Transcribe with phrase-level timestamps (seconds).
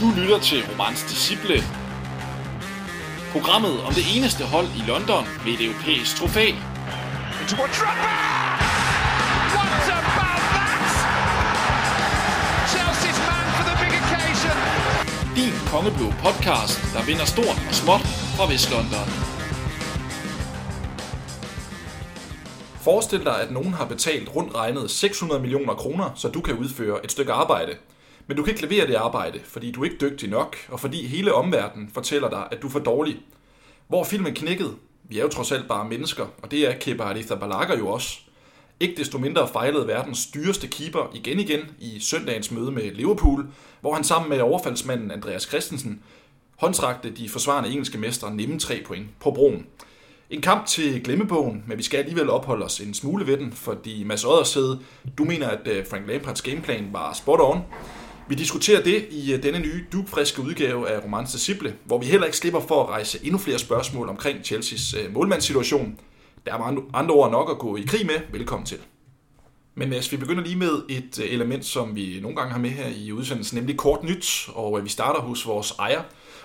[0.00, 1.58] Du lytter til Romans Disciple.
[3.32, 6.46] Programmet om det eneste hold i London med et europæisk trofæ.
[7.40, 8.14] Into a Drogba!
[9.54, 10.86] What about that?
[12.72, 14.56] Chelsea's man for the big occasion.
[15.38, 18.04] Din kongeblå podcast, der vinder stort og småt
[18.36, 19.08] fra Vestlondon.
[22.86, 27.04] Forestil dig, at nogen har betalt rundt regnet 600 millioner kroner, så du kan udføre
[27.04, 27.72] et stykke arbejde.
[28.26, 31.06] Men du kan ikke levere det arbejde, fordi du er ikke dygtig nok, og fordi
[31.06, 33.16] hele omverdenen fortæller dig, at du er for dårlig.
[33.88, 34.74] Hvor filmen knækkede,
[35.08, 38.18] Vi er jo trods alt bare mennesker, og det er Kepa Arrizabalaga jo også.
[38.80, 43.46] Ikke desto mindre fejlede verdens dyreste keeper igen igen i søndagens møde med Liverpool,
[43.80, 46.02] hvor han sammen med overfaldsmanden Andreas Christensen
[46.56, 49.66] håndtrakte de forsvarende engelske mestre nemme tre point på broen.
[50.30, 54.04] En kamp til glemmebogen, men vi skal alligevel opholde os en smule ved den, fordi
[54.04, 54.80] Mads Oddersæde,
[55.18, 57.62] du mener, at øh, Frank Lampards gameplan var spot on.
[58.28, 62.26] Vi diskuterer det i øh, denne nye, dugfriske udgave af Romance Disciple, hvor vi heller
[62.26, 65.98] ikke slipper for at rejse endnu flere spørgsmål omkring Chelseas øh, målmandssituation.
[66.46, 68.20] Der er andre ord nok at gå i krig med.
[68.32, 68.78] Velkommen til.
[69.74, 72.70] Men Mads, vi begynder lige med et øh, element, som vi nogle gange har med
[72.70, 76.02] her i udsendelsen, nemlig kort nyt, og vi starter hos vores ejer,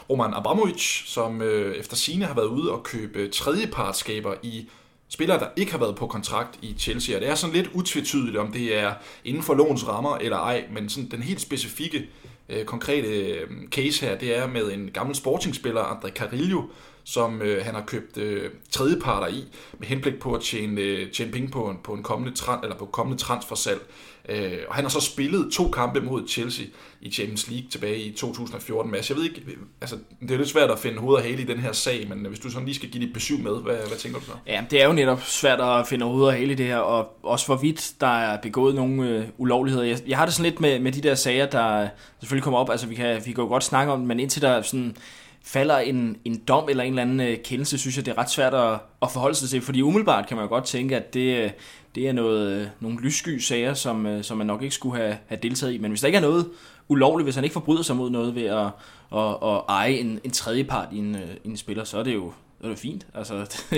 [0.09, 4.70] Roman Abramovic, som øh, efter sine har været ude og købe tredjepartskaber i
[5.14, 7.16] spillere, der ikke har været på kontrakt i Chelsea.
[7.16, 8.94] Og det er sådan lidt utvetydigt, om det er
[9.26, 12.09] inden for lovens rammer eller ej, men sådan den helt specifikke
[12.50, 16.62] øh, konkrete øh, case her, det er med en gammel sportingspiller, André Carillo,
[17.04, 19.44] som øh, han har købt øh, tredjeparter i,
[19.80, 22.78] med henblik på at tjene, øh, tjene penge på en, på en kommende, tran, eller
[22.78, 23.82] på kommende transfersalg.
[24.30, 26.66] Øh, og han har så spillet to kampe mod Chelsea
[27.02, 28.91] i Champions League tilbage i 2014.
[28.91, 29.41] Mads, jeg ved ikke,
[29.81, 32.25] altså, det er lidt svært at finde hoved og hale i den her sag, men
[32.25, 34.31] hvis du sådan lige skal give dit besøg med, hvad, hvad tænker du så?
[34.47, 37.17] Ja, det er jo netop svært at finde hoved og hale i det her, og
[37.23, 39.86] også hvorvidt der er begået nogle øh, ulovligheder.
[39.86, 41.88] Jeg, jeg har det sådan lidt med, med de der sager, der
[42.19, 44.61] selvfølgelig kommer op, altså vi kan, vi kan jo godt snakke om men indtil der
[44.61, 44.95] sådan
[45.44, 48.30] falder en, en dom eller en eller anden øh, kendelse, synes jeg, det er ret
[48.30, 51.43] svært at, at forholde sig til, fordi umiddelbart kan man jo godt tænke, at det,
[51.43, 51.52] øh,
[51.95, 55.17] det er noget, øh, nogle lyssky sager, som, øh, som man nok ikke skulle have,
[55.27, 55.77] have deltaget i.
[55.77, 56.49] Men hvis der ikke er noget
[56.88, 58.67] ulovligt, hvis han ikke forbryder sig mod noget ved at,
[59.15, 62.72] at, at eje en, en tredjepart i en, en spiller, så er det jo det
[62.72, 63.08] er fint.
[63.14, 63.33] Altså,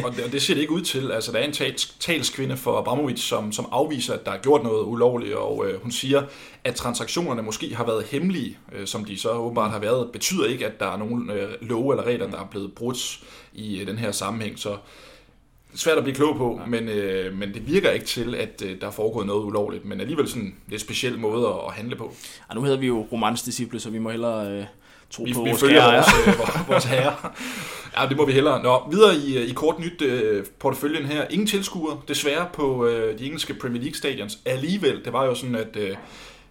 [0.06, 1.12] og, det, og det ser det ikke ud til.
[1.12, 4.64] Altså, der er en tals, talskvinde for Abramovic, som, som afviser, at der er gjort
[4.64, 6.24] noget ulovligt, og øh, hun siger,
[6.64, 10.66] at transaktionerne måske har været hemmelige, øh, som de så åbenbart har været, betyder ikke,
[10.66, 13.24] at der er nogen øh, love eller regler, der er blevet brudt
[13.54, 14.60] i øh, den her sammenhæng.
[14.60, 14.78] Så
[15.76, 16.70] svært at blive klog på, ja.
[16.70, 20.02] men, øh, men det virker ikke til, at øh, der er foregået noget ulovligt, men
[20.02, 22.14] alligevel sådan lidt speciel måde at, at handle på.
[22.50, 24.52] Ja, nu hedder vi jo Romans Disciple, så vi må hellere...
[24.52, 24.66] Øh
[25.14, 27.16] tro vi, på vi vores følger vores, øh, vores herre.
[27.98, 28.64] Ja, det må vi hellere.
[28.64, 31.26] Nå, videre i, øh, i kort nyt øh, porteføljen her.
[31.30, 34.40] Ingen tilskuere, desværre, på øh, de engelske Premier League stadions.
[34.46, 35.96] Alligevel, det var jo sådan, at øh,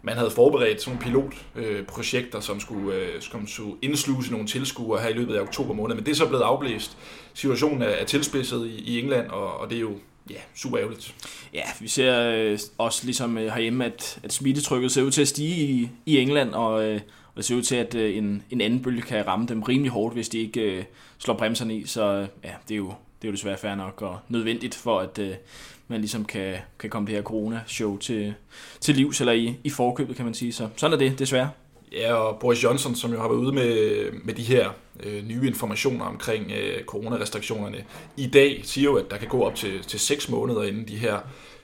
[0.03, 1.23] man havde forberedt sådan nogle
[1.55, 5.75] pilotprojekter, øh, som skulle, øh, som skulle indsluse nogle tilskuere her i løbet af oktober
[5.75, 5.95] måned.
[5.95, 6.97] Men det er så blevet afblæst.
[7.35, 9.93] Situationen er, er tilspidset i, i England, og, og det er jo
[10.31, 11.15] ja, super ærgerligt.
[11.55, 15.29] Ja, vi ser øh, også ligesom øh, herhjemme, at, at smittetrykket ser ud til at
[15.29, 17.01] stige i, i England, og, øh,
[17.35, 19.91] og det ser ud til, at øh, en, en anden bølge kan ramme dem rimelig
[19.91, 20.85] hårdt, hvis de ikke øh,
[21.19, 21.87] slår bremserne i.
[21.87, 22.87] Så øh, ja, det er jo,
[23.23, 25.35] det er jo desværre fair nok og nødvendigt for, at øh,
[25.89, 28.35] man ligesom kan, kan komme det her corona-show til,
[28.81, 30.53] til livs, eller i, i forkøbet, kan man sige.
[30.53, 31.51] Så sådan er det, desværre.
[31.93, 34.71] Ja, og Boris Johnson, som jo har været ude med, med de her
[35.03, 37.85] øh, nye informationer omkring øh, coronarestriktionerne,
[38.17, 40.97] i dag siger jo, at der kan gå op til, til 6 måneder, inden de
[40.97, 41.19] her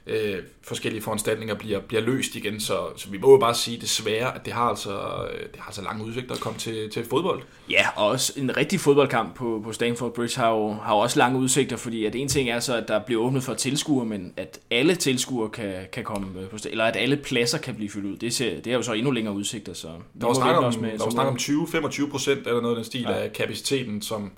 [0.09, 2.61] øh, forskellige foranstaltninger bliver, bliver løst igen.
[2.61, 4.91] Så, så vi må jo bare sige desværre, at det har altså,
[5.33, 7.43] øh, det har altså lange udsigter at komme til, til fodbold.
[7.71, 11.19] Ja, og også en rigtig fodboldkamp på, på Stamford Bridge har jo, har jo også
[11.19, 14.33] lange udsigter, fordi at en ting er så, at der bliver åbnet for tilskuere, men
[14.37, 18.17] at alle tilskuere kan, kan komme på eller at alle pladser kan blive fyldt ud,
[18.17, 19.75] det, ser, det er jo så endnu længere udsigter.
[19.75, 19.89] Så
[20.21, 22.85] der var snak om, med, der var snak om 20-25 procent eller noget af den
[22.85, 23.13] stil ja.
[23.13, 24.31] af kapaciteten, som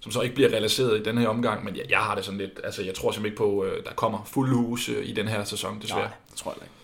[0.00, 2.38] som så ikke bliver realiseret i den her omgang, men jeg, jeg har det sådan
[2.38, 5.28] lidt, altså jeg tror simpelthen ikke på, øh, der kommer fuld hus øh, i den
[5.28, 6.00] her sæson, desværre.
[6.00, 6.74] Nej, det tror jeg ikke.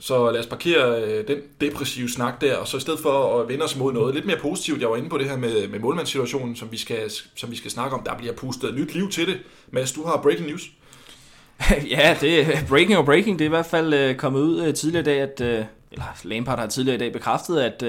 [0.00, 3.48] Så lad os parkere øh, den depressive snak der, og så i stedet for at
[3.48, 5.78] vende os mod noget lidt mere positivt, jeg var inde på det her med, med
[5.78, 9.26] målmandssituationen, som vi, skal, som vi skal snakke om, der bliver pustet nyt liv til
[9.26, 9.38] det.
[9.70, 10.62] Mads, du har breaking news.
[11.96, 13.38] ja, det er breaking og breaking.
[13.38, 15.40] Det er i hvert fald kommet ud tidligere i dag, at,
[15.90, 17.82] eller Lampard har tidligere i dag bekræftet, at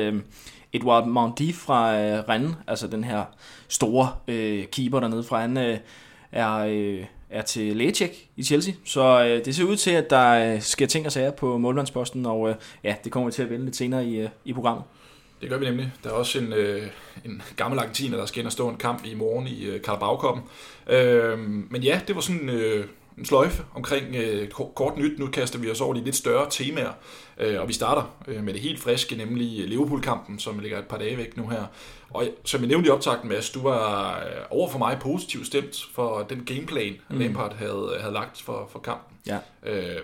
[0.73, 3.23] Edouard Mendy fra øh, Rennes, altså den her
[3.69, 5.77] store øh, keeper dernede fra, han øh,
[6.31, 8.73] er, øh, er til lægecheck i Chelsea.
[8.85, 12.25] Så øh, det ser ud til, at der øh, sker ting og sager på målmandsposten,
[12.25, 14.83] og øh, ja, det kommer vi til at vende lidt senere i, øh, i programmet.
[15.41, 15.91] Det gør vi nemlig.
[16.03, 16.87] Der er også en, øh,
[17.25, 20.43] en gammel argentiner, der skal ind og stå en kamp i morgen i øh, Carabao-koppen.
[20.89, 21.39] Øh,
[21.69, 22.85] men ja, det var sådan øh,
[23.17, 25.19] en sløjfe omkring øh, kort nyt.
[25.19, 26.91] Nu kaster vi os over de lidt større temaer,
[27.37, 30.97] øh, og vi starter øh, med det helt friske, nemlig Liverpool-kampen, som ligger et par
[30.97, 31.63] dage væk nu her.
[32.09, 35.85] Og som jeg nævnte i optakten, Mads, du var øh, over for mig positivt stemt
[35.93, 37.19] for den gameplan, mm.
[37.19, 39.17] Lampard havde, havde lagt for, for kampen.
[39.27, 39.37] Ja.
[39.65, 40.01] Øh,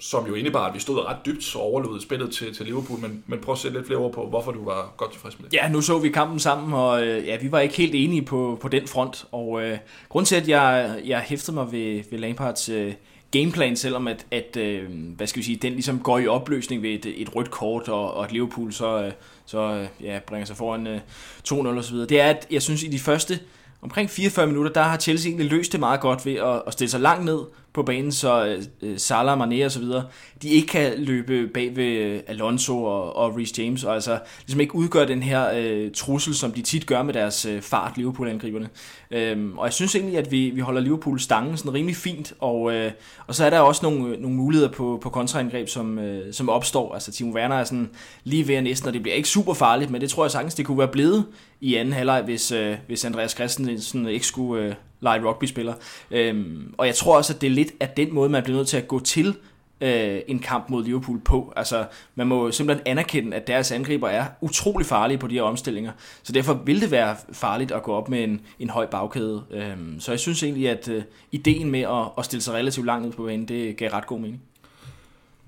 [0.00, 3.24] som jo indebar, at vi stod ret dybt og overlod spillet til, til Liverpool, men,
[3.26, 5.56] men prøv at sætte lidt flere ord på, hvorfor du var godt tilfreds med det.
[5.56, 8.58] Ja, nu så vi kampen sammen, og øh, ja, vi var ikke helt enige på,
[8.60, 12.68] på den front, og øh, grund til, at jeg, jeg hæftede mig ved, ved Lampards
[12.68, 12.94] øh,
[13.30, 16.90] gameplan, selvom at, at øh, hvad skal vi sige, den ligesom går i opløsning ved
[16.90, 19.12] et, et rødt kort, og, og at Liverpool så, øh,
[19.46, 21.00] så øh, ja, bringer sig foran øh,
[21.48, 23.40] 2-0 og så videre, det er, at jeg synes, i de første
[23.82, 26.90] omkring 44 minutter, der har Chelsea egentlig løst det meget godt ved at, at stille
[26.90, 27.40] sig langt ned
[27.72, 30.04] på banen, så øh, Salah, Mané og så videre,
[30.42, 34.60] de ikke kan løbe bag ved øh, Alonso og, og Reece James, og altså ligesom
[34.60, 38.68] ikke udgør den her øh, trussel, som de tit gør med deres øh, fart, Liverpool-angriberne.
[39.10, 42.74] Øhm, og jeg synes egentlig, at vi, vi holder Liverpool stangen sådan rimelig fint, og,
[42.74, 42.92] øh,
[43.26, 46.48] og så er der også nogle, øh, nogle muligheder på, på kontraangreb, som, øh, som
[46.48, 46.94] opstår.
[46.94, 47.90] Altså Timo Werner er sådan
[48.24, 50.54] lige ved at næsten, og det bliver ikke super farligt, men det tror jeg sagtens,
[50.54, 51.26] det kunne være blevet
[51.60, 55.74] i anden halvleg, hvis, øh, hvis Andreas Christensen ikke skulle øh, lege rugby-spiller.
[56.10, 58.68] Øhm, og jeg tror også, at det er lidt af den måde, man bliver nødt
[58.68, 59.36] til at gå til
[59.80, 61.52] øh, en kamp mod Liverpool på.
[61.56, 65.92] Altså, man må simpelthen anerkende, at deres angriber er utrolig farlige på de her omstillinger.
[66.22, 69.42] Så derfor vil det være farligt at gå op med en, en høj bagkæde.
[69.50, 71.02] Øhm, så jeg synes egentlig, at øh,
[71.32, 74.20] ideen med at, at stille sig relativt langt ud på banen, det gav ret god
[74.20, 74.42] mening.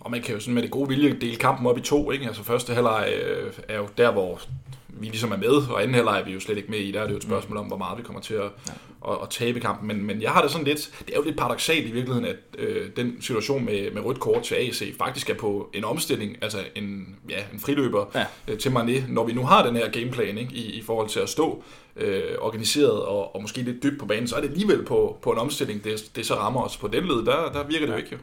[0.01, 2.11] Og man kan jo sådan med det gode vilje dele kampen op i to.
[2.11, 2.27] Ikke?
[2.27, 4.41] Altså første halvleg øh, er jo der, hvor
[5.01, 6.93] vi ligesom er med, og anden halvleg er vi jo slet ikke med i.
[6.93, 9.13] Der er det jo et spørgsmål om, hvor meget vi kommer til at, ja.
[9.13, 9.89] at, at tabe kampen.
[9.89, 12.37] Men, men jeg har det sådan lidt, det er jo lidt paradoxalt i virkeligheden, at
[12.59, 16.59] øh, den situation med, med rødt kort til AC faktisk er på en omstilling, altså
[16.75, 18.25] en, ja, en friløber ja.
[18.49, 21.21] øh, til Mané, når vi nu har den her gameplan ikke, i, i forhold til
[21.21, 21.63] at stå
[21.97, 25.31] øh, organiseret og, og måske lidt dybt på banen, så er det alligevel på, på
[25.31, 27.99] en omstilling, det, det så rammer os på den led, der, der virker det jo
[27.99, 28.19] ikke jo.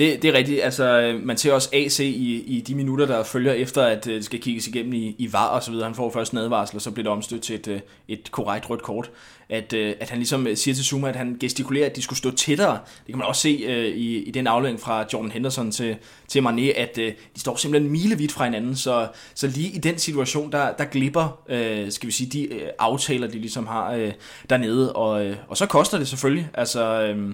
[0.00, 0.64] Det, det er rigtigt.
[0.64, 4.14] Altså, øh, man ser også AC i, i de minutter, der følger efter, at øh,
[4.14, 5.86] det skal kigges igennem i, i VAR og så videre.
[5.86, 8.70] Han får først en advarsel, og så bliver det omstødt til et, øh, et korrekt
[8.70, 9.10] rødt kort.
[9.48, 12.72] At, at han ligesom siger til Zuma, at han gestikulerer, at de skulle stå tættere.
[12.72, 15.96] Det kan man også se uh, i, i den aflevering fra Jordan Henderson til,
[16.28, 17.04] til Mané, at uh,
[17.34, 18.76] de står simpelthen milevidt fra hinanden.
[18.76, 22.68] Så, så lige i den situation, der, der glipper, uh, skal vi sige, de uh,
[22.78, 24.10] aftaler, de ligesom har uh,
[24.50, 24.92] dernede.
[24.92, 26.48] Og, uh, og så koster det selvfølgelig.
[26.54, 27.14] Altså...
[27.14, 27.32] Uh,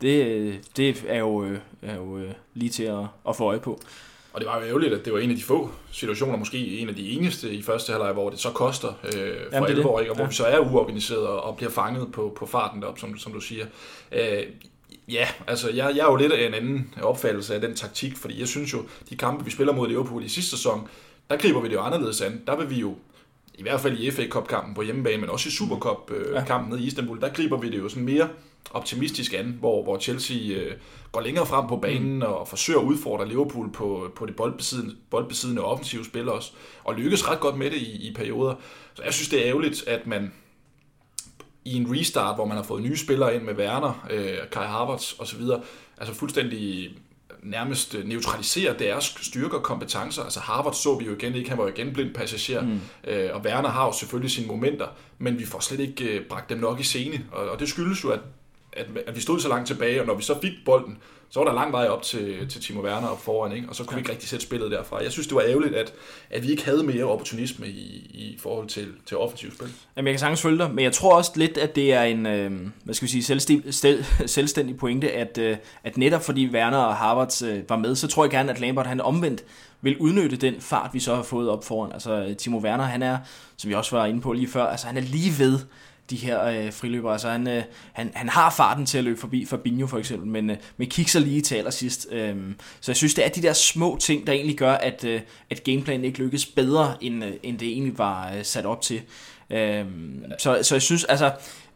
[0.00, 3.80] det, det er jo, øh, er jo øh, lige til at, at få øje på.
[4.32, 6.88] Og det var jo ærgerligt, at det var en af de få situationer, måske en
[6.88, 10.12] af de eneste i første halvleg, hvor det så koster øh, for Jamen, alvor, ikke?
[10.12, 10.28] og hvor ja.
[10.28, 13.66] vi så er uorganiseret og bliver fanget på, på farten derop, som, som du siger.
[14.12, 14.42] Øh,
[15.08, 18.40] ja, altså jeg, jeg er jo lidt af en anden opfattelse af den taktik, fordi
[18.40, 20.88] jeg synes jo, de kampe, vi spiller mod Liverpool i sidste sæson,
[21.30, 22.42] der griber vi det jo anderledes an.
[22.46, 22.94] Der vil vi jo
[23.54, 26.76] i hvert fald i FA Cup-kampen på hjemmebane, men også i Supercup-kampen ja.
[26.76, 28.28] nede i Istanbul, der griber vi det jo sådan mere
[28.70, 30.72] optimistisk an, hvor, hvor Chelsea øh,
[31.12, 32.22] går længere frem på banen mm.
[32.22, 36.52] og forsøger at udfordre Liverpool på, på det boldbesiddende, boldbesiddende offensive spil også,
[36.84, 38.54] og lykkes ret godt med det i, i perioder.
[38.94, 40.32] Så jeg synes, det er ærgerligt, at man
[41.64, 45.12] i en restart, hvor man har fået nye spillere ind med Werner, øh, Kai Havertz
[45.18, 45.42] osv.,
[45.98, 46.90] altså fuldstændig
[47.42, 50.22] nærmest neutralisere deres styrker og kompetencer.
[50.22, 52.80] Altså Harvard så vi jo igen ikke, han var jo igen blind passager, mm.
[53.04, 54.86] øh, og Werner har jo selvfølgelig sine momenter,
[55.18, 58.04] men vi får slet ikke øh, bragt dem nok i scene, og, og det skyldes
[58.04, 58.20] jo, at
[58.76, 60.98] at, at vi stod så langt tilbage, og når vi så fik bolden,
[61.30, 63.68] så var der lang vej op til, til Timo Werner op foran, ikke?
[63.68, 63.96] og så kunne ja.
[63.96, 65.02] vi ikke rigtig sætte spillet derfra.
[65.02, 65.92] Jeg synes, det var ærgerligt, at,
[66.30, 69.68] at vi ikke havde mere opportunisme i, i forhold til, til offensivt spil.
[69.96, 72.26] Jamen, jeg kan sagtens følge dig, men jeg tror også lidt, at det er en
[72.26, 72.52] øh,
[72.84, 73.74] hvad skal vi sige, selvstændig,
[74.36, 78.24] selvstændig pointe, at, øh, at netop fordi Werner og Harvard øh, var med, så tror
[78.24, 79.44] jeg gerne, at Lambert han omvendt
[79.80, 81.92] vil udnytte den fart, vi så har fået op foran.
[81.92, 83.18] Altså, Timo Werner, han er,
[83.56, 85.58] som vi også var inde på lige før, altså han er lige ved
[86.10, 87.12] de her øh, friløbere.
[87.12, 90.50] Altså han, øh, han, han har farten til at løbe forbi Fabinho for eksempel, men,
[90.50, 92.06] øh, men kigger lige til allersidst.
[92.12, 92.36] Øh,
[92.80, 95.20] så jeg synes, det er de der små ting, der egentlig gør, at, øh,
[95.50, 99.02] at gameplanen ikke lykkes bedre, end, øh, end det egentlig var øh, sat op til.
[99.50, 99.84] Øh,
[100.38, 101.32] så, så jeg synes, altså,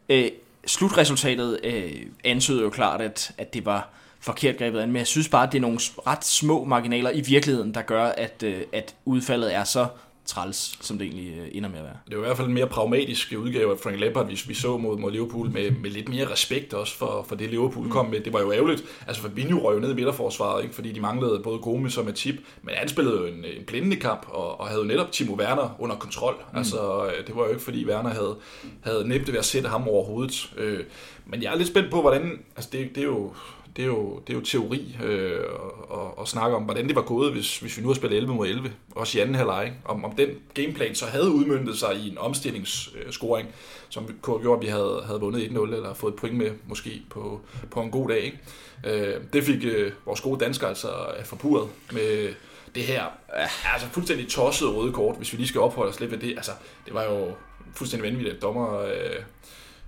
[0.09, 0.31] øh,
[0.67, 1.93] slutresultatet øh,
[2.25, 5.53] ansøgte jo klart, at, at det var forkert grebet an, men jeg synes bare, at
[5.53, 9.65] det er nogle ret små marginaler i virkeligheden, der gør, at, øh, at udfaldet er
[9.65, 9.87] så
[10.31, 11.97] træls, som det egentlig øh, ender med at være.
[12.09, 14.77] Det var i hvert fald en mere pragmatisk udgave af Frank Lampard, hvis vi så
[14.77, 17.91] mod, mod Liverpool, med, med lidt mere respekt også for, for det, Liverpool mm.
[17.91, 18.21] kom med.
[18.21, 18.85] Det var jo ærgerligt.
[19.07, 20.75] Altså Fabinho røg jo ned i midterforsvaret, ikke?
[20.75, 24.27] fordi de manglede både Gomes og Matip, men han spillede jo en, en blændende kamp,
[24.29, 26.35] og, og havde jo netop Timo Werner under kontrol.
[26.53, 26.59] Mm.
[26.59, 28.37] Altså, øh, det var jo ikke, fordi Werner havde,
[28.81, 30.53] havde nemt ved at sætte ham over hovedet.
[30.57, 30.85] Øh,
[31.27, 32.39] men jeg er lidt spændt på, hvordan...
[32.57, 33.33] Altså, det, det er jo
[33.77, 35.41] det er jo, det er jo teori øh,
[35.89, 38.35] og, og snakke om, hvordan det var gået, hvis, hvis vi nu har spillet 11
[38.35, 39.73] mod 11, også i anden halvleg.
[39.85, 43.49] Om, om den gameplan så havde udmyndtet sig i en omstillingsscoring,
[43.89, 47.03] som kunne gjort, at vi havde, havde vundet 1-0 eller fået et point med måske
[47.11, 48.21] på, på en god dag.
[48.21, 48.39] Ikke?
[48.87, 50.89] Øh, det fik øh, vores gode danskere altså
[51.25, 52.35] forpurret med
[52.75, 53.05] det her
[53.73, 56.31] altså fuldstændig tossede røde kort, hvis vi lige skal opholde os lidt ved det.
[56.31, 56.53] Altså,
[56.87, 57.33] det var jo
[57.75, 59.23] fuldstændig vanvittigt, at dommer øh,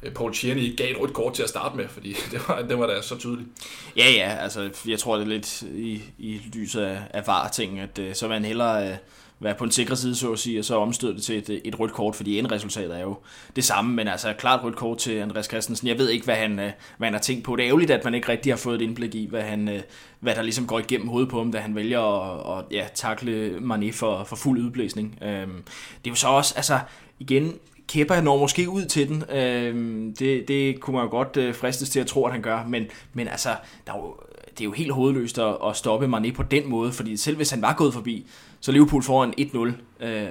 [0.02, 2.78] Øh, Paul Tierney gav et rødt kort til at starte med, fordi det var, det
[2.78, 3.49] var da så tydeligt.
[3.97, 7.99] Ja, ja, altså jeg tror det er lidt i, i lyset af, af var-ting, at
[7.99, 8.97] øh, så vil han hellere øh,
[9.42, 11.80] være på en sikker side, så at sige, og så omstøde det til et, et
[11.80, 13.16] rødt kort, fordi endresultatet er jo
[13.56, 15.88] det samme, men altså klart rødt kort til Andreas Christensen.
[15.88, 17.56] Jeg ved ikke, hvad han, øh, hvad han har tænkt på.
[17.56, 19.80] Det er ærgerligt, at man ikke rigtig har fået et indblik i, hvad, han, øh,
[20.21, 23.56] hvad der ligesom går igennem hovedet på ham, da han vælger at, at ja, takle
[23.56, 25.18] Mané for, for fuld udblæsning.
[25.23, 25.62] Øhm,
[26.04, 26.78] det er jo så også, altså
[27.18, 27.54] igen,
[27.92, 29.25] Kepa når måske ud til den.
[29.30, 29.75] Øh,
[30.18, 32.87] det, det kunne man jo godt øh, fristes til at tro, at han gør, men,
[33.12, 33.49] men altså,
[33.87, 34.14] der er jo,
[34.50, 37.50] det er jo helt hovedløst at, at stoppe Mané på den måde, fordi selv hvis
[37.50, 38.26] han var gået forbi,
[38.61, 40.04] så Liverpool foran 1-0.
[40.06, 40.26] Øh,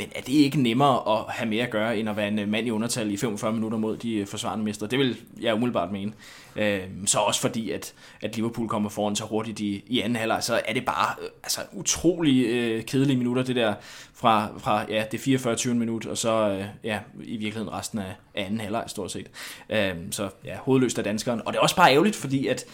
[0.00, 2.48] men er det ikke nemmere at have mere at gøre, end at være en øh,
[2.48, 4.86] mand i undertal i 45 minutter mod de øh, forsvarende mestre?
[4.86, 6.12] Det vil jeg umiddelbart mene.
[6.56, 10.42] Øh, så også fordi, at, at Liverpool kommer foran så hurtigt i, i anden halvleg,
[10.42, 13.74] så er det bare øh, altså, utrolig øh, kedelige minutter, det der
[14.14, 15.56] fra, fra ja, det 44.
[15.56, 15.74] 20.
[15.74, 19.26] minut, og så øh, ja, i virkeligheden resten af, af anden halvleg stort set.
[19.70, 21.40] Øh, så ja, hovedløst af danskeren.
[21.46, 22.64] Og det er også bare ærgerligt, fordi at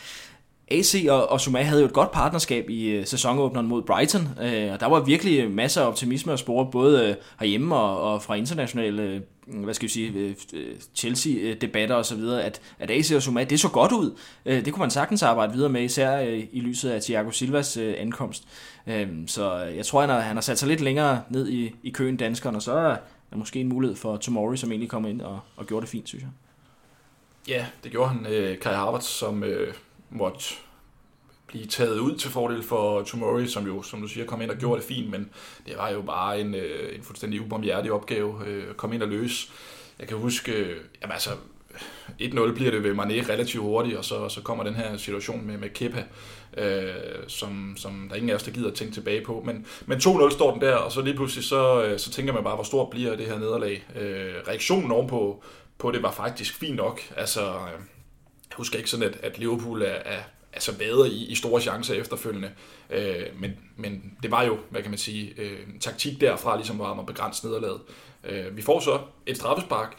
[0.68, 4.73] AC og, og Zuma havde jo et godt partnerskab i øh, sæsonåbneren mod Brighton, øh,
[4.73, 8.35] og der var virkelig masser af optimisme at spore, både øh, herhjemme og, og fra
[8.35, 13.44] internationale øh, hvad skal vi sige, øh, øh, Chelsea-debatter osv., at, at AC og Zuma,
[13.44, 14.18] det så godt ud.
[14.46, 16.18] Øh, det kunne man sagtens arbejde videre med, især
[16.52, 18.49] i lyset af Thiago Silvas ankomst.
[19.26, 22.58] Så jeg tror, at han har sat sig lidt længere ned i, i køen danskerne,
[22.58, 22.96] og så er
[23.30, 26.08] der måske en mulighed for Tomori, som egentlig kom ind og, og gjorde det fint,
[26.08, 26.30] synes jeg.
[27.49, 28.25] Ja, det gjorde han.
[28.61, 29.44] Kai Havertz, som...
[30.10, 30.44] Måtte
[31.46, 34.56] blive taget ud til fordel for Tomori, som jo, som du siger, kom ind og
[34.56, 35.30] gjorde det fint, men
[35.66, 39.08] det var jo bare en, øh, en fuldstændig ubarmhjertig opgave øh, at komme ind og
[39.08, 39.48] løse.
[39.98, 41.30] Jeg kan huske, øh, jamen altså,
[42.20, 45.58] 1-0 bliver det ved Mané relativt hurtigt, og så, så kommer den her situation med,
[45.58, 46.04] med Kepa,
[46.56, 46.94] øh,
[47.28, 49.42] som, som der ingen af os, der gider at tænke tilbage på.
[49.46, 52.54] Men, men 2-0 står den der, og så lige pludselig, så, så tænker man bare,
[52.54, 53.84] hvor stort bliver det her nederlag.
[53.96, 55.42] Øh, reaktionen ovenpå
[55.78, 57.00] på det var faktisk fint nok.
[57.16, 57.95] Altså, øh,
[58.50, 60.20] jeg husker ikke sådan, at, at Liverpool er, er
[60.52, 62.50] altså bedre i, i store chancer efterfølgende.
[62.90, 66.98] Øh, men, men det var jo, hvad kan man sige, øh, taktik derfra, ligesom var
[67.00, 67.80] at begrænse nederlaget.
[68.24, 69.96] Øh, vi får så et straffespark,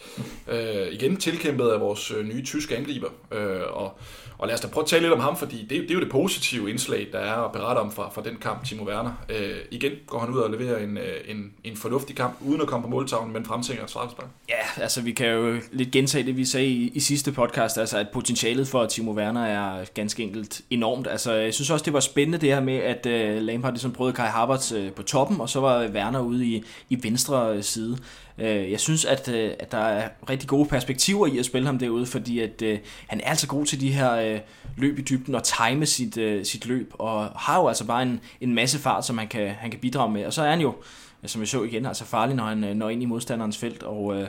[0.48, 4.00] øh, igen tilkæmpet af vores øh, nye tyske angriber, øh, og
[4.38, 6.00] og lad os da prøve at tale lidt om ham, fordi det, det er jo
[6.00, 9.12] det positive indslag, der er at berette om fra, fra den kamp, Timo Werner.
[9.30, 12.68] Øh, igen går han ud og leverer en, øh, en, en fornuftig kamp, uden at
[12.68, 14.28] komme på måltavlen, men fremtænker et straffespark.
[14.50, 17.98] Ja, altså vi kan jo lidt gentage det, vi sagde i, i sidste podcast, altså
[17.98, 21.08] at potentialet for Timo Werner er ganske enkelt enormt.
[21.08, 24.16] Altså jeg synes også, det var spændende det her med, at uh, Lampard ligesom prøvede
[24.16, 27.98] Kai Havertz uh, på toppen, og så var Werner ude i, i venstre side.
[28.38, 31.80] Øh, jeg synes, at, øh, at der er rigtig gode perspektiver i at spille ham
[31.80, 34.40] derude, fordi at øh, han er altså god til de her øh,
[34.78, 38.20] løb i dybden og time sit, øh, sit løb, og har jo altså bare en,
[38.42, 40.26] en masse fart, som han kan, han kan bidrage med.
[40.26, 40.76] Og så er han jo,
[41.26, 44.22] som vi så igen, altså farlig, når han øh, når ind i modstanderens felt, og
[44.22, 44.28] øh,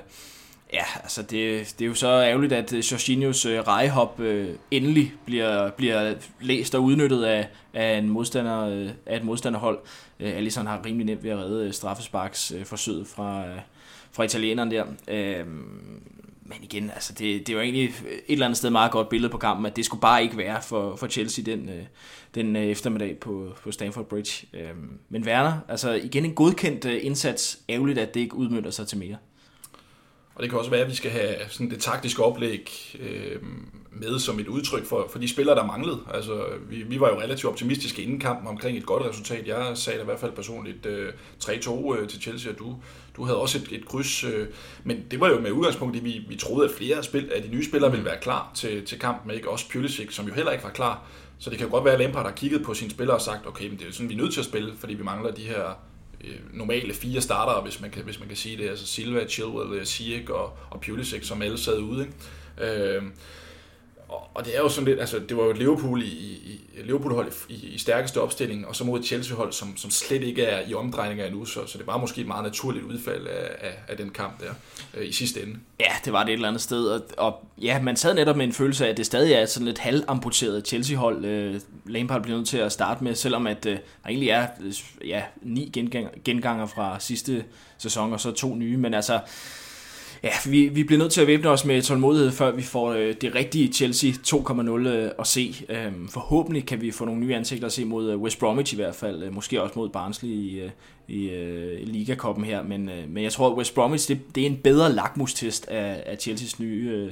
[0.72, 5.12] Ja, altså det, det er jo så ærgerligt, at øh, Jorginhos øh, rejehop øh, endelig
[5.24, 9.78] bliver, bliver læst og udnyttet af, af, en modstander, øh, af et modstanderhold.
[10.20, 13.58] Øh, Allison har rimelig nemt ved at redde øh, straffesparksforsøget øh, fra, øh,
[14.18, 14.84] fra italieneren der.
[15.08, 15.46] Øh,
[16.42, 17.94] men igen, altså det, det var egentlig et
[18.28, 20.96] eller andet sted meget godt billede på kampen, at det skulle bare ikke være for,
[20.96, 21.82] for Chelsea den, øh,
[22.34, 24.46] den øh, eftermiddag på, på Stamford Bridge.
[24.52, 24.70] Øh,
[25.08, 28.98] men Werner, altså igen en godkendt øh, indsats, ærgerligt at det ikke udmyndter sig til
[28.98, 29.16] mere.
[30.34, 33.42] Og det kan også være, at vi skal have sådan det taktiske oplæg øh,
[33.90, 36.00] med som et udtryk for, for de spillere, der manglede.
[36.14, 39.46] Altså, vi, vi var jo relativt optimistiske inden kampen omkring et godt resultat.
[39.46, 41.12] Jeg sagde da i hvert fald personligt øh,
[41.44, 42.76] 3-2 øh, til Chelsea, og du,
[43.18, 44.24] du havde også et, et kryds.
[44.24, 44.46] Øh,
[44.84, 47.42] men det var jo med udgangspunkt i, vi, vi troede, at flere af, spil, af
[47.42, 50.52] de nye spillere ville være klar til, til kampen, ikke også Pulisic, som jo heller
[50.52, 51.02] ikke var klar.
[51.38, 53.46] Så det kan jo godt være, at Lampard har kigget på sine spillere og sagt,
[53.46, 55.42] okay, men det er sådan, vi er nødt til at spille, fordi vi mangler de
[55.42, 55.64] her
[56.24, 58.68] øh, normale fire starter, hvis man kan, hvis man kan sige det.
[58.68, 62.06] Altså Silva, Chilwell, øh, Ziyech og, og Pulisic, som alle sad ude.
[62.06, 62.94] Ikke?
[62.96, 63.02] Øh,
[64.08, 66.82] og, og det er jo sådan lidt, altså det var jo et Liverpool i, i
[66.84, 70.68] Liverpool-hold i, i, stærkeste opstilling, og så mod et Chelsea-hold, som, som slet ikke er
[70.68, 73.96] i omdrejninger endnu, så, så det var måske et meget naturligt udfald af, af, af
[73.96, 74.52] den kamp der
[74.94, 75.58] øh, i sidste ende.
[75.80, 78.44] Ja, det var det et eller andet sted, og, og ja, man sad netop med
[78.44, 82.48] en følelse af, at det stadig er sådan lidt halvamputeret Chelsea-hold, øh, Lampard bliver nødt
[82.48, 84.74] til at starte med, selvom at øh, der egentlig er øh,
[85.08, 87.44] ja, ni genganger, genganger fra sidste
[87.78, 89.20] sæson, og så to nye, men altså
[90.22, 93.14] Ja, vi, vi bliver nødt til at væbne os med tålmodighed, før vi får øh,
[93.20, 95.54] det rigtige Chelsea 2.0 øh, at se.
[95.68, 98.76] Øhm, forhåbentlig kan vi få nogle nye ansigter at se mod øh, West Bromwich i
[98.76, 99.22] hvert fald.
[99.22, 100.70] Øh, måske også mod Barnsley i, øh,
[101.08, 102.62] i øh, Liga-koppen her.
[102.62, 106.02] Men, øh, men jeg tror, at West Bromwich det, det er en bedre lakmustest af,
[106.06, 107.10] af Chelseas nye, øh,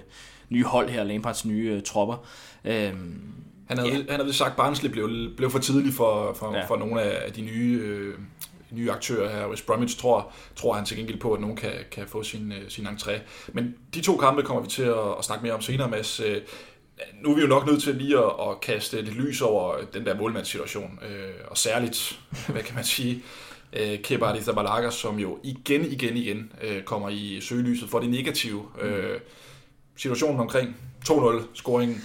[0.51, 2.27] nye hold her, Lampards nye øh, tropper.
[2.65, 3.21] Øhm,
[3.69, 3.97] Han havde, Ja.
[4.11, 6.65] han havde sagt, at Barnsley blev, blev for tidlig for, for, ja.
[6.67, 8.15] for nogle af de nye, øh,
[8.71, 9.49] nye aktører her.
[9.49, 12.59] West Bromwich tror, tror han til gengæld på, at nogen kan, kan få sin, øh,
[12.69, 13.13] sin entré.
[13.53, 16.21] Men de to kampe kommer vi til at, at snakke mere om senere, Mads.
[16.21, 16.43] Øh,
[17.23, 20.07] nu er vi jo nok nødt til lige at, at kaste lidt lys over den
[20.07, 20.99] der målmandssituation.
[21.03, 22.21] Øh, og særligt,
[22.53, 23.23] hvad kan man sige,
[23.73, 26.53] øh, Kepa Arrizabalaga, som jo igen, igen, igen
[26.85, 28.67] kommer i søgelyset for det negative.
[28.83, 29.21] Mm.
[29.97, 30.77] situationen omkring
[31.09, 32.03] 2-0-scoringen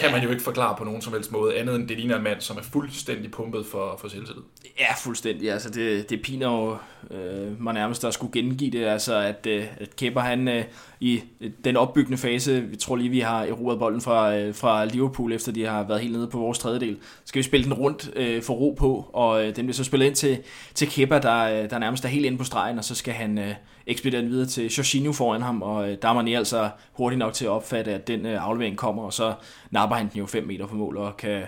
[0.00, 2.22] kan man jo ikke forklare på nogen som helst måde, andet end det ligner en
[2.22, 4.42] mand, som er fuldstændig pumpet for, for selvtillid.
[4.80, 5.52] Ja, fuldstændig.
[5.52, 6.76] Altså, det, det piner jo
[7.16, 8.84] øh, mig nærmest at skulle gengive det.
[8.84, 10.64] Altså, at, øh, at Kepa, han øh,
[11.00, 11.22] i
[11.64, 15.52] den opbyggende fase, vi tror lige, vi har erobret bolden fra, øh, fra Liverpool, efter
[15.52, 18.54] de har været helt nede på vores tredjedel, skal vi spille den rundt øh, for
[18.54, 20.38] ro på, og øh, den bliver så spillet ind til,
[20.74, 23.38] til Kepa, der, øh, der nærmest er helt inde på stregen, og så skal han
[23.38, 23.54] øh,
[23.86, 27.32] ekspedere den videre til Jorginho foran ham, og øh, der er man altså hurtigt nok
[27.34, 29.34] til at opfatte, at den øh, aflevering kommer, og så
[29.70, 31.42] napper han den jo 5 meter på mål, og kan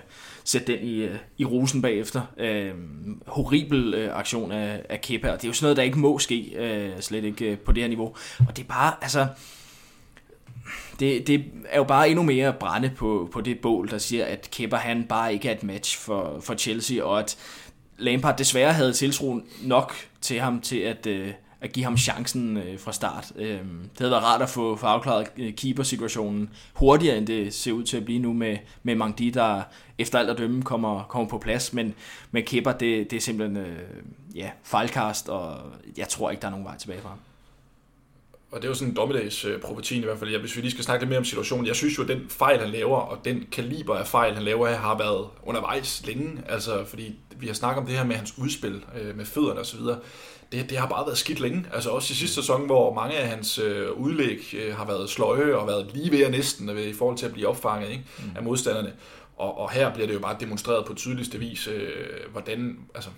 [0.45, 2.21] sætte den i, øh, i rosen bagefter.
[2.39, 2.71] Øh,
[3.27, 6.19] horribel øh, aktion af, af Kepa, og det er jo sådan noget, der ikke må
[6.19, 8.15] ske, øh, slet ikke øh, på det her niveau.
[8.49, 9.27] Og det er bare, altså,
[11.01, 14.49] det, det er jo bare endnu mere brænde på, på det bål, der siger, at
[14.53, 17.37] Kepa han bare ikke er et match for, for Chelsea, og at
[17.99, 21.31] Lampard desværre havde tiltroen nok til ham til at, øh,
[21.65, 23.33] at give ham chancen øh, fra start.
[23.37, 27.73] Øh, det havde været rart at få, få afklaret øh, keepersituationen hurtigere, end det ser
[27.73, 29.63] ud til at blive nu med, med Mangdi, der
[29.99, 31.73] efter alt at dømme kommer, kommer på plads.
[31.73, 31.95] Men
[32.31, 33.79] med Kepa, det, det er simpelthen øh,
[34.35, 35.57] ja, fejlkast, og
[35.97, 37.19] jeg tror ikke, der er nogen vej tilbage fra ham.
[38.51, 40.31] Og det er jo sådan en dommedags øh, i hvert fald.
[40.31, 41.67] Ja, hvis vi lige skal snakke lidt mere om situationen.
[41.67, 44.69] Jeg synes jo, at den fejl, han laver, og den kaliber af fejl, han laver
[44.69, 46.43] har været undervejs længe.
[46.49, 49.81] Altså, fordi vi har snakket om det her med hans udspil, øh, med fødderne osv.
[50.53, 51.65] Det, det har bare været skidt længe.
[51.73, 55.55] Altså også i sidste sæson, hvor mange af hans øh, udlæg øh, har været sløje
[55.55, 58.31] og været lige ved næsten øh, i forhold til at blive opfanget ikke, mm.
[58.37, 58.93] af modstanderne.
[59.37, 61.91] Og, og her bliver det jo bare demonstreret på tydeligste vis, øh,
[62.33, 63.11] hvordan, altså,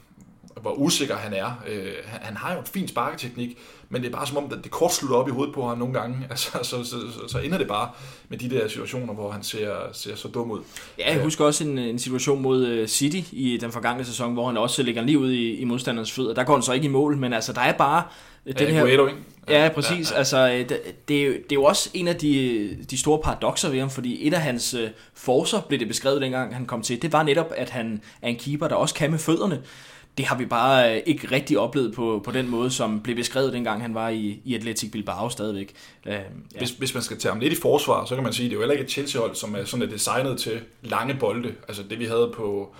[0.60, 1.62] hvor usikker han er.
[1.68, 3.58] Øh, han, har jo en fin sparketeknik,
[3.88, 5.94] men det er bare som om, det kort slutter op i hovedet på ham nogle
[5.94, 6.16] gange.
[6.30, 7.90] Altså, så, så, så, så ender det bare
[8.28, 10.60] med de der situationer, hvor han ser, ser så dum ud.
[10.98, 14.46] Ja, jeg husker også en, en situation mod øh, City i den forgangne sæson, hvor
[14.46, 16.34] han også lægger lige ud i, i modstanderens fødder.
[16.34, 18.02] Der går han så ikke i mål, men altså, der er bare
[18.46, 18.82] øh, den her...
[18.82, 19.18] Aguero, ikke?
[19.48, 20.10] Ja, præcis.
[20.10, 20.18] Ja, ja.
[20.18, 23.18] Altså, øh, det, det, er jo, det er jo også en af de, de store
[23.18, 26.82] paradoxer ved ham, fordi et af hans øh, forser, blev det beskrevet dengang han kom
[26.82, 29.62] til, det var netop, at han er en keeper, der også kan med fødderne.
[30.18, 33.52] Det har vi bare øh, ikke rigtig oplevet på, på den måde, som blev beskrevet
[33.52, 35.72] dengang han var i, i Atletic Bilbao stadigvæk.
[36.06, 36.20] Øh, ja.
[36.58, 38.56] Hvis, hvis man skal tage ham lidt i forsvar, så kan man sige, at det
[38.56, 41.54] er jo heller ikke et Chelsea-hold, som er sådan er designet til lange bolde.
[41.68, 42.74] Altså det, vi havde på,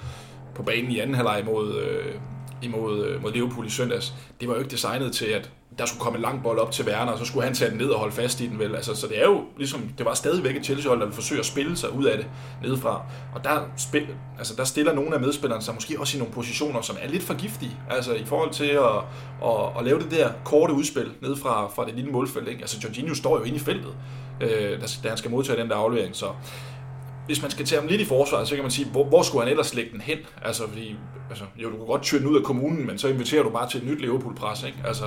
[0.55, 2.15] på banen i anden halvleg imod, øh,
[2.63, 6.01] imod øh, mod Liverpool i søndags, det var jo ikke designet til, at der skulle
[6.01, 7.99] komme en lang bold op til Werner, og så skulle han tage den ned og
[7.99, 8.75] holde fast i den vel.
[8.77, 11.47] Altså, så det er jo ligesom, det var stadigvæk et chelsea der ville forsøge at
[11.47, 12.27] spille sig ud af det
[12.63, 13.03] nedefra.
[13.35, 14.07] Og der, spil,
[14.39, 17.23] altså, der stiller nogle af medspillerne sig måske også i nogle positioner, som er lidt
[17.23, 17.77] for giftige.
[17.91, 18.97] Altså i forhold til at,
[19.45, 22.49] at, at lave det der korte udspil ned fra, fra det lille målfelt.
[22.49, 22.61] Ikke?
[22.61, 23.95] Altså Jorginho står jo inde i feltet,
[24.41, 26.17] øh, da han skal modtage den der aflevering.
[26.17, 26.27] Så
[27.27, 29.43] hvis man skal tage ham lidt i forsvaret, så kan man sige, hvor, hvor skulle
[29.43, 30.19] han ellers lægge den hen?
[30.43, 30.97] Altså, fordi,
[31.31, 33.69] altså, jo, du kan godt tyre den ud af kommunen, men så inviterer du bare
[33.69, 34.79] til et nyt Liverpool-pres, ikke?
[34.85, 35.05] Altså,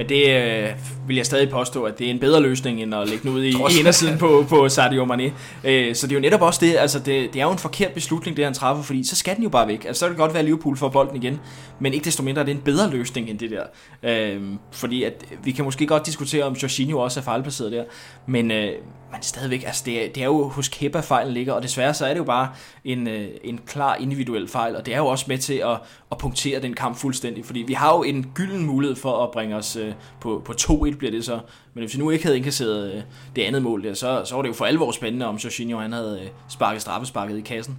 [0.00, 0.68] men det øh,
[1.06, 3.42] vil jeg stadig påstå, at det er en bedre løsning, end at lægge den ud
[3.42, 5.32] i, i indersiden på, på Sadio Mane.
[5.64, 7.92] Øh, så det er jo netop også det, altså det, det er jo en forkert
[7.92, 9.84] beslutning, det han træffer, fordi så skal den jo bare væk.
[9.84, 11.40] Altså så kan det godt være, at Liverpool får bolden igen,
[11.80, 13.62] men ikke desto mindre er det en bedre løsning end det der.
[14.02, 17.84] Øh, fordi at vi kan måske godt diskutere, om Jorginho også er fejlplaceret der,
[18.26, 18.72] men, øh,
[19.12, 22.06] men stadigvæk, altså det er, det er jo hos Kepa fejlen ligger, og desværre så
[22.06, 22.48] er det jo bare
[22.84, 25.76] en, øh, en klar individuel fejl, og det er jo også med til at,
[26.10, 29.56] at punktere den kamp fuldstændig, fordi vi har jo en gylden mulighed for at bringe
[29.56, 31.40] os øh, på, på 2-1 bliver det så,
[31.74, 33.02] men hvis vi nu ikke havde indkasseret øh,
[33.36, 35.92] det andet mål der, så, så var det jo for alvor spændende, om Jorginho han
[35.92, 37.78] havde øh, sparket straffesparket i kassen.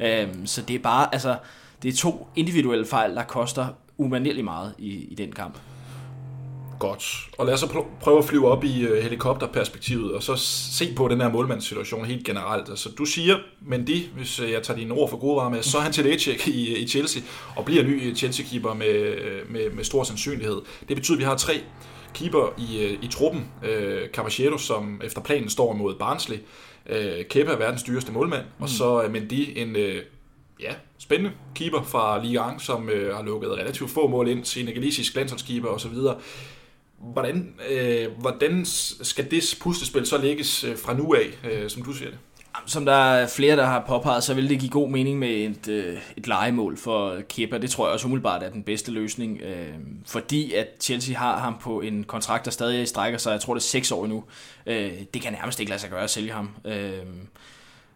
[0.00, 1.36] Øh, så det er bare, altså,
[1.82, 3.66] det er to individuelle fejl, der koster
[3.98, 5.58] umanerligt meget i, i den kamp.
[6.80, 7.28] Godt.
[7.38, 10.36] Og lad os så pr- prøve at flyve op i uh, helikopterperspektivet, og så
[10.72, 12.68] se på den her målmandssituation helt generelt.
[12.68, 15.78] Altså, du siger, Mendy, hvis uh, jeg tager dine ord for gode varer med, så
[15.78, 17.22] er han til lægecheck i, i Chelsea,
[17.56, 19.16] og bliver ny Chelsea-keeper med,
[19.48, 20.60] med, med stor sandsynlighed.
[20.88, 21.60] Det betyder, at vi har tre
[22.14, 23.50] keeper i, i truppen.
[23.62, 26.36] Uh, Caballero, som efter planen står imod Barnsley.
[26.90, 26.96] Uh,
[27.30, 28.62] Kepa er verdens dyreste målmand, mm.
[28.62, 29.76] og så Mendy, en...
[29.76, 30.02] Uh,
[30.62, 35.14] ja, spændende keeper fra Ligue 1, som øh, har lukket relativt få mål ind, senegalesisk
[35.14, 35.94] landsholdskeeper osv.
[37.00, 38.64] Hvordan, øh, hvordan
[39.02, 42.18] skal det puslespil så lægges øh, fra nu af, øh, som du ser det?
[42.66, 45.68] Som der er flere, der har påpeget, så vil det give god mening med et,
[45.68, 47.58] øh, et legemål for Kepa.
[47.58, 49.74] Det tror jeg også umiddelbart er den bedste løsning, øh,
[50.06, 53.60] fordi at Chelsea har ham på en kontrakt, der stadig strækker sig, jeg tror det
[53.60, 54.24] er 6 år nu.
[54.66, 56.50] Øh, det kan nærmest ikke lade sig gøre at sælge ham.
[56.64, 56.92] Øh,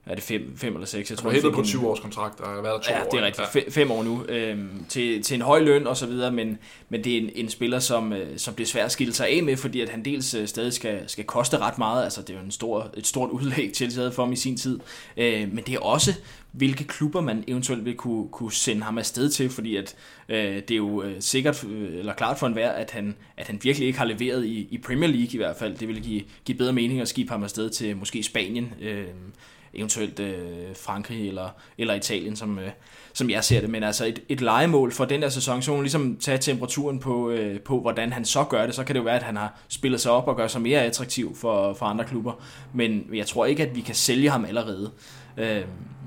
[0.07, 1.11] er det fem, fem eller seks?
[1.11, 3.11] Jeg tror, det er på en 20 års kontrakt, og har været to ja, år.
[3.11, 3.49] det er rigtigt.
[3.49, 4.25] Fem, fem år nu.
[4.29, 7.49] Øhm, til, til en høj løn og så videre, men, men det er en, en
[7.49, 10.05] spiller, som, øh, som det er svært at skille sig af med, fordi at han
[10.05, 12.05] dels øh, stadig skal, skal koste ret meget.
[12.05, 14.57] Altså, det er jo en stor, et stort udlæg, Chelsea havde for ham i sin
[14.57, 14.81] tid.
[15.17, 16.15] Øh, men det er også,
[16.55, 19.97] hvilke klubber man eventuelt vil kunne, kunne sende ham afsted til, fordi at,
[20.29, 23.61] øh, det er jo øh, sikkert, øh, eller klart for enhver, at han, at han
[23.63, 25.77] virkelig ikke har leveret i, i Premier League i hvert fald.
[25.77, 29.05] Det vil give, give bedre mening at skibe ham afsted til måske Spanien, øh,
[29.77, 32.71] eventuelt øh, Frankrig eller, eller Italien, som, øh,
[33.13, 33.71] som jeg ser det.
[33.71, 37.31] Men altså et, et legemål for den der sæson, så hun ligesom tage temperaturen på,
[37.31, 38.75] øh, på, hvordan han så gør det.
[38.75, 40.81] Så kan det jo være, at han har spillet sig op og gør sig mere
[40.81, 42.33] attraktiv for, for andre klubber.
[42.73, 44.91] Men jeg tror ikke, at vi kan sælge ham allerede.
[45.37, 45.63] Øh,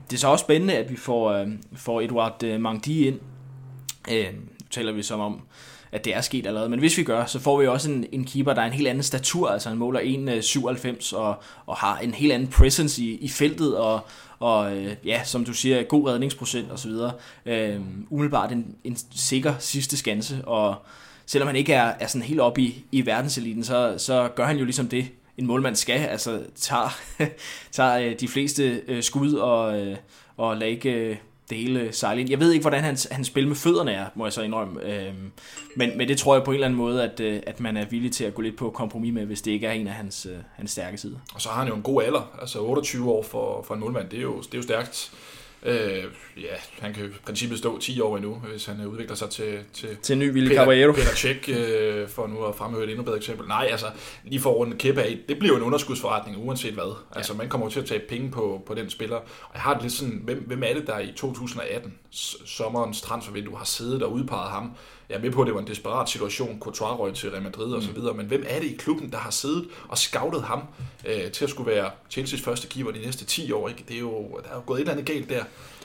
[0.10, 3.19] det er så også spændende, at vi får, øh, får Eduard øh, Mangdi ind.
[4.12, 5.41] Øh, nu taler vi som om,
[5.97, 6.69] at det er sket allerede.
[6.69, 8.88] Men hvis vi gør, så får vi også en, en keeper, der er en helt
[8.88, 13.17] anden statur, altså han måler 1,97 øh, og, og har en helt anden presence i,
[13.17, 13.99] i feltet, og,
[14.39, 16.91] og øh, ja, som du siger, god redningsprocent osv.
[17.45, 17.79] Øh,
[18.10, 20.75] umiddelbart en, en sikker sidste skanse, og
[21.25, 24.57] selvom han ikke er, er sådan helt oppe i, i verdenseliten, så, så gør han
[24.57, 25.07] jo ligesom det,
[25.38, 26.99] en målmand skal, altså tager,
[27.71, 29.95] tager øh, de fleste øh, skud og,
[30.38, 32.29] og lader ikke dele hele sejle ind.
[32.29, 34.83] Jeg ved ikke, hvordan hans, hans spil med fødderne er, må jeg så indrømme.
[34.83, 35.31] Øhm,
[35.75, 37.86] men, men det tror jeg på en eller anden måde, at, øh, at man er
[37.86, 40.25] villig til at gå lidt på kompromis med, hvis det ikke er en af hans,
[40.25, 41.17] øh, hans stærke sider.
[41.33, 42.38] Og så har han jo en god alder.
[42.41, 45.12] Altså 28 år for, for en målmand, det er jo, det er jo stærkt.
[45.63, 46.04] Øh,
[46.38, 49.98] ja, han kan i princippet stå 10 år endnu, hvis han udvikler sig til, til,
[50.02, 50.91] til en ny Ville Caballero.
[50.91, 53.48] Peter Cech, øh, for nu at fremhøre et endnu bedre eksempel.
[53.48, 53.86] Nej, altså,
[54.24, 56.96] lige for rundt Kepa af, det bliver jo en underskudsforretning, uanset hvad.
[57.15, 57.38] Altså, ja.
[57.38, 59.15] man kommer jo til at tage penge på, på den spiller.
[59.15, 61.93] Og jeg har det lidt sådan, hvem, hvem er det, der i 2018,
[62.46, 64.72] sommerens transfervindue, har siddet og udpeget ham?
[65.10, 67.74] Jeg er med på, at det var en desperat situation, Courtois røg til Real Madrid
[67.74, 67.96] og så mm.
[67.96, 70.62] videre, men hvem er det i klubben, der har siddet og scoutet ham
[71.06, 73.70] øh, til at skulle være Chelsea's første keeper de næste 10 år?
[73.70, 73.84] Ikke?
[73.88, 75.43] Det er jo, der er jo gået et eller andet galt der.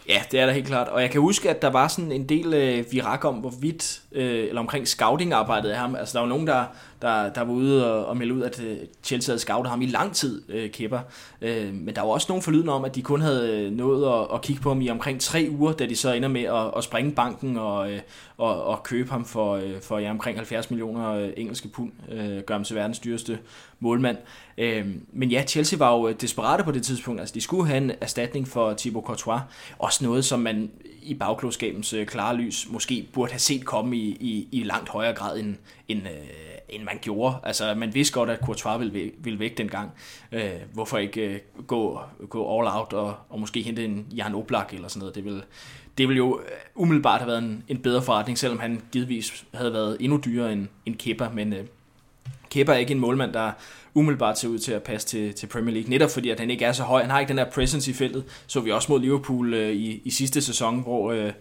[0.09, 0.89] Ja, det er der helt klart.
[0.89, 4.49] Og jeg kan huske, at der var sådan en del øh, virak om, hvorvidt, øh,
[4.49, 5.95] eller omkring scouting-arbejdet af ham.
[5.95, 6.65] Altså, der var nogen, der,
[7.03, 9.87] der, der var ude og, og melde ud, at øh, Chelsea havde scoutet ham i
[9.87, 11.01] lang tid, øh, Kepa.
[11.41, 14.35] Øh, men der var også nogle forlydende om, at de kun havde øh, nået at,
[14.35, 16.85] at kigge på ham i omkring tre uger, da de så ender med at, at
[16.85, 18.01] springe banken og, øh,
[18.37, 21.93] og, og købe ham for, øh, for ja, omkring 70 millioner øh, engelske pund.
[22.13, 23.39] Øh, gør ham til verdens dyreste
[23.81, 24.17] målmand.
[24.59, 27.21] Øh, men ja, Chelsea var jo desperate på det tidspunkt.
[27.21, 29.41] Altså, de skulle have en erstatning for Thibaut Courtois.
[29.79, 30.71] Også noget, som man
[31.03, 35.13] i bagklodskabens øh, klare lys måske burde have set komme i, i, i langt højere
[35.15, 35.57] grad, end,
[35.89, 36.13] end, øh,
[36.69, 37.37] end man gjorde.
[37.43, 39.91] Altså, man vidste godt, at Courtois ville, væk, ville væk dengang.
[40.33, 44.75] Øh, hvorfor ikke øh, gå, gå all out og, og måske hente en Jan Oblak
[44.75, 45.15] eller sådan noget?
[45.15, 45.43] Det vil,
[45.99, 49.73] det ville jo øh, umiddelbart have været en, en bedre forretning, selvom han givetvis havde
[49.73, 51.65] været endnu dyrere end, end Kepa, men øh,
[52.53, 53.51] Kepa er ikke en målmand, der
[53.95, 56.65] umiddelbart ser ud til at passe til, til Premier League, netop fordi at han ikke
[56.65, 57.01] er så høj.
[57.01, 60.03] Han har ikke den der presence i feltet, så vi også mod Liverpool øh, i,
[60.05, 61.33] i sidste sæson, hvor, øh,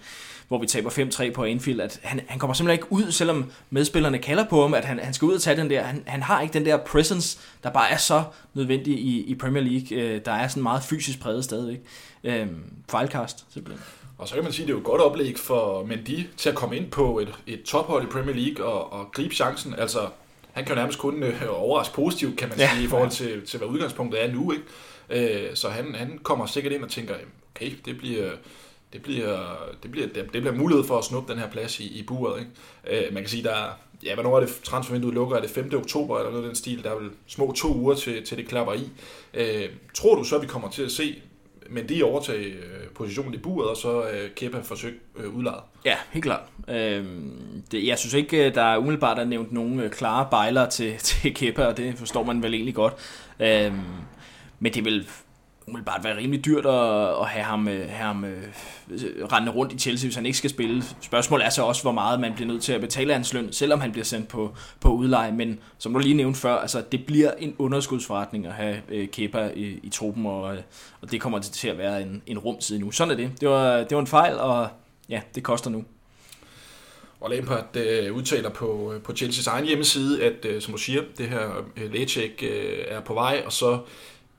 [0.48, 4.18] hvor vi taber 5-3 på Anfield, at han, han kommer simpelthen ikke ud, selvom medspillerne
[4.18, 5.84] kalder på ham, at han, han skal ud og tage den der.
[5.84, 9.64] Han, han har ikke den der presence, der bare er så nødvendig i, i Premier
[9.64, 9.98] League.
[9.98, 11.80] Øh, der er sådan meget fysisk præget stadigvæk.
[12.24, 12.48] Øh,
[12.90, 13.84] fejlkast, simpelthen.
[14.18, 16.50] Og så kan man sige, at det er jo et godt oplæg for Mendy til
[16.50, 19.76] at komme ind på et, et tophold i Premier League og, og gribe chancen.
[19.78, 20.00] Altså,
[20.54, 22.70] han kan jo nærmest kun øh, overraske positivt, kan man ja.
[22.74, 24.52] sige, i forhold til, til hvad udgangspunktet er nu.
[24.52, 25.46] Ikke?
[25.50, 27.16] Øh, så han, han kommer sikkert ind og tænker,
[27.56, 28.32] okay, det bliver,
[28.94, 29.48] det bliver,
[29.84, 32.40] det bliver, det bliver mulighed for at snuppe den her plads i, i buret.
[32.40, 33.08] Ikke?
[33.08, 35.36] Øh, man kan sige, der ja, hvornår er det transfervinduet lukker?
[35.36, 35.72] Er det 5.
[35.76, 36.84] oktober eller noget af den stil?
[36.84, 38.90] Der er vel små to uger til, til det klapper i.
[39.34, 41.22] Øh, tror du så, vi kommer til at se
[41.72, 45.62] men de overtage øh, positionen i buret, og så øh, Kepa forsøg øh, udlejet.
[45.86, 46.42] Ja, helt klart.
[46.68, 47.06] Øh,
[47.72, 50.98] det, jeg synes ikke, øh, der er umiddelbart er nævnt nogen øh, klare bejler til,
[51.08, 52.94] til Kepa, og det forstår man vel egentlig godt.
[53.40, 53.74] Øh,
[54.60, 55.08] men det vil
[55.72, 58.44] umiddelbart være rimelig dyrt at, at have ham, øh, have ham øh,
[58.90, 60.84] øh rende rundt i Chelsea, hvis han ikke skal spille.
[61.02, 63.82] Spørgsmålet er så også, hvor meget man bliver nødt til at betale hans løn, selvom
[63.82, 65.32] han bliver sendt på, på udleje.
[65.32, 69.52] Men som du lige nævnte før, altså, det bliver en underskudsforretning at have øh, Kepa
[69.56, 70.62] i, i truppen, og, øh,
[71.02, 72.92] og det kommer til at være en, en rumtid nu.
[72.92, 73.42] Sådan er det.
[73.42, 74.68] Det var, det var en fejl, og
[75.10, 75.84] ja, det koster nu.
[77.22, 81.28] Og Lampard øh, udtaler på, på Chelseas egen hjemmeside, at øh, som du siger, det
[81.28, 83.80] her øh, lægecheck øh, er på vej, og så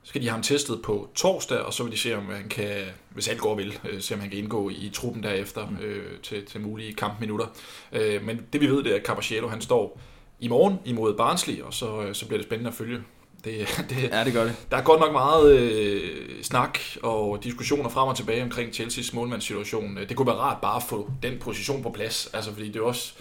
[0.03, 2.77] skal de have ham testet på torsdag, og så vil de se, om han kan,
[3.09, 5.77] hvis alt går vel, øh, se om han kan indgå i truppen derefter mm.
[5.85, 7.47] øh, til, til mulige kampminutter.
[7.91, 9.99] Øh, men det vi ved, det er, at Caballero, han står
[10.39, 12.99] i morgen imod Barnsley, og så, øh, så bliver det spændende at følge.
[13.43, 14.55] Det, det, Ja, det gør det.
[14.71, 19.97] der er godt nok meget øh, snak og diskussioner frem og tilbage omkring Chelsea's målmandssituation.
[20.09, 22.83] Det kunne være rart bare at få den position på plads, altså fordi det er
[22.83, 23.13] også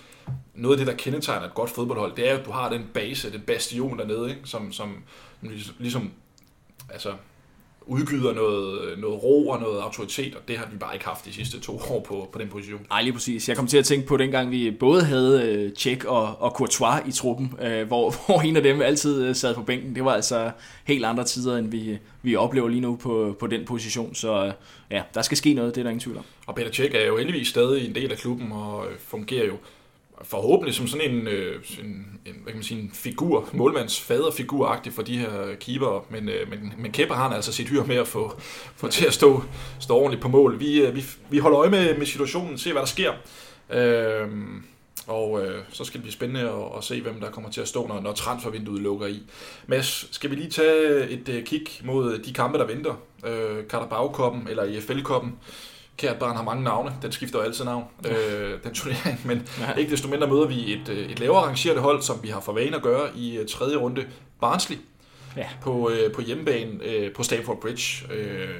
[0.54, 2.86] noget af det, der kendetegner et godt fodboldhold, det er jo, at du har den
[2.94, 4.40] base, den bastion dernede, ikke?
[4.44, 4.94] Som, som
[5.78, 6.10] ligesom
[6.90, 7.12] altså,
[7.86, 11.32] udgyder noget, noget ro og noget autoritet, og det har vi bare ikke haft de
[11.32, 12.86] sidste to år på, på den position.
[12.90, 13.48] Nej, lige præcis.
[13.48, 17.02] Jeg kom til at tænke på dengang, vi både havde øh, Tjek og, og Courtois
[17.06, 19.94] i truppen, øh, hvor, hvor en af dem altid øh, sad på bænken.
[19.94, 20.50] Det var altså
[20.84, 24.14] helt andre tider, end vi, vi oplever lige nu på, på den position.
[24.14, 24.52] Så øh,
[24.90, 26.24] ja, der skal ske noget, det er der ingen tvivl om.
[26.46, 29.56] Og Peter Cech er jo heldigvis stadig en del af klubben og øh, fungerer jo
[30.24, 31.86] forhåbentlig som sådan en, øh, en,
[32.26, 36.50] en, hvad kan man sige, en figur, målmands faderfiguragtig for de her keeper, men, øh,
[36.50, 38.40] men, men Kepper har han altså sit hyr med at få,
[38.76, 39.42] få til at stå,
[39.80, 40.60] stå ordentligt på mål.
[40.60, 43.12] Vi, øh, vi, vi holder øje med, med situationen, se hvad der sker.
[43.70, 44.28] Øh,
[45.06, 47.68] og øh, så skal det blive spændende at, at se, hvem der kommer til at
[47.68, 49.22] stå, når, når transfervinduet lukker i.
[49.66, 52.94] Mads, skal vi lige tage et øh, kig mod øh, de kampe, der venter?
[53.26, 55.32] Øh, Carabao-koppen eller EFL-koppen?
[55.96, 59.72] Kært barn har mange navne, den skifter jo altid navn, øh, den turnering, men ja.
[59.72, 62.52] ikke desto mindre møder vi et, øh, et lavere arrangeret hold, som vi har for
[62.52, 64.06] vane at gøre i uh, tredje runde,
[64.40, 64.76] Barnsley,
[65.36, 65.46] ja.
[65.62, 68.12] på, øh, på hjemmebane øh, på Stamford Bridge.
[68.12, 68.56] Øh,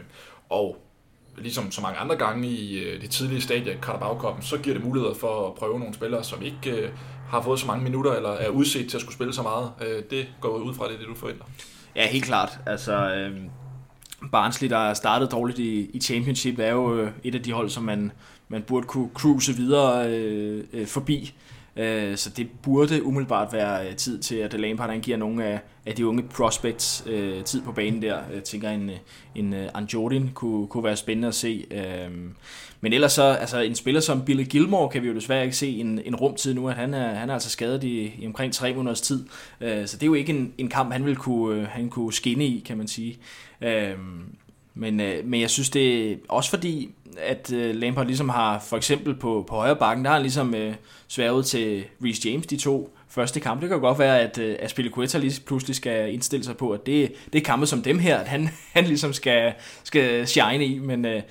[0.49, 0.77] og
[1.39, 4.85] ligesom så mange andre gange i øh, det tidlige stadie af Carabao så giver det
[4.85, 6.91] muligheder for at prøve nogle spillere, som ikke øh,
[7.29, 9.73] har fået så mange minutter, eller er udset til at skulle spille så meget.
[9.81, 11.45] Øh, det går ud fra det, det du forventer.
[11.97, 12.59] Ja, helt klart.
[12.67, 13.37] Altså, øh,
[14.33, 17.83] Barnsley, der startede dårligt i, i Championship, er jo øh, et af de hold, som
[17.83, 18.13] man,
[18.49, 21.35] man burde kunne cruise videre øh, øh, forbi.
[21.77, 25.61] Øh, så det burde umiddelbart være øh, tid til, at Lampard han giver nogle af,
[25.87, 28.19] af de unge prospects øh, tid på banen der.
[28.35, 28.97] Jeg tænker, en, øh,
[29.35, 31.67] en øh, uh, Anjordin kunne, kunne være spændende at se.
[31.71, 32.11] Øh,
[32.81, 35.69] men ellers så, altså en spiller som Billy Gilmore kan vi jo desværre ikke se
[35.69, 38.75] en, en rumtid nu, at han er, han er altså skadet i, i omkring tre
[38.75, 39.27] måneders tid.
[39.61, 42.47] Øh, så det er jo ikke en, en kamp, han vil kunne, han kunne skinne
[42.47, 43.19] i, kan man sige.
[43.61, 43.97] Øh,
[44.75, 48.77] men, øh, men jeg synes det er også fordi, at øh, Lampard ligesom har, for
[48.77, 50.75] eksempel på, på højre bakken, der har han ligesom øh,
[51.09, 53.61] sværget til Reece James de to første kampe.
[53.61, 57.13] Det kan godt være, at øh, Aspilicueta lige pludselig skal indstille sig på, at det,
[57.33, 59.53] det er kampe som dem her, at han, han ligesom skal,
[59.85, 60.79] skal shine i.
[60.79, 61.23] Men, øh,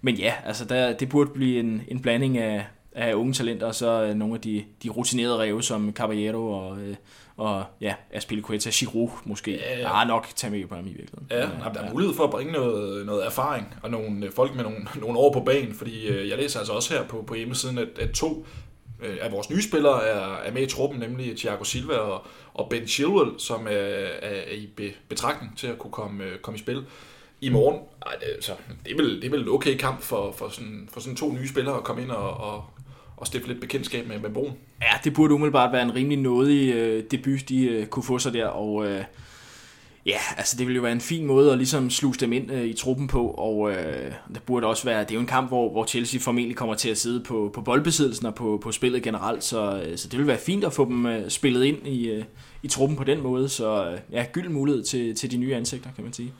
[0.00, 3.74] men ja, altså der, det burde blive en, en blanding af, af unge talenter, og
[3.74, 6.96] så øh, nogle af de, de rutinerede ræve som Caballero og, øh,
[7.38, 9.50] og ja, Aspilicueta, Giroud måske.
[9.56, 10.00] Ja, ja.
[10.00, 11.26] Ah, nok tage med på ham i virkeligheden.
[11.30, 14.54] Ja, ja, der er mulighed for at bringe noget, noget erfaring og nogle øh, folk
[14.54, 17.34] med nogle, nogle år på banen, fordi øh, jeg læser altså også her på, på
[17.34, 18.46] hjemmesiden, at, at to
[19.02, 22.68] øh, af vores nye spillere er, er med i truppen, nemlig Thiago Silva og, og
[22.70, 23.70] Ben Chilwell, som er,
[24.22, 26.84] er i be, betragtning til at kunne komme, komme i spil
[27.40, 27.80] i morgen.
[28.06, 28.52] Ej, det, så,
[28.84, 31.32] det, er vel, det er vel en okay kamp for, for, sådan, for sådan to
[31.32, 32.64] nye spillere at komme ind og, og,
[33.20, 34.52] og stifte lidt bekendtskab med, med broen.
[34.82, 38.32] Ja, det burde umiddelbart være en rimelig nådig øh, debut, de øh, kunne få sig
[38.32, 39.04] der, og øh,
[40.06, 42.64] ja, altså det ville jo være en fin måde at ligesom sluse dem ind øh,
[42.64, 45.72] i truppen på, og øh, det burde også være, det er jo en kamp, hvor,
[45.72, 49.44] hvor Chelsea formentlig kommer til at sidde på, på boldbesiddelsen og på, på spillet generelt,
[49.44, 52.24] så, øh, så det ville være fint at få dem øh, spillet ind i, øh,
[52.62, 55.90] i truppen på den måde, så øh, ja, gyld mulighed til, til de nye ansigter,
[55.96, 56.32] kan man sige.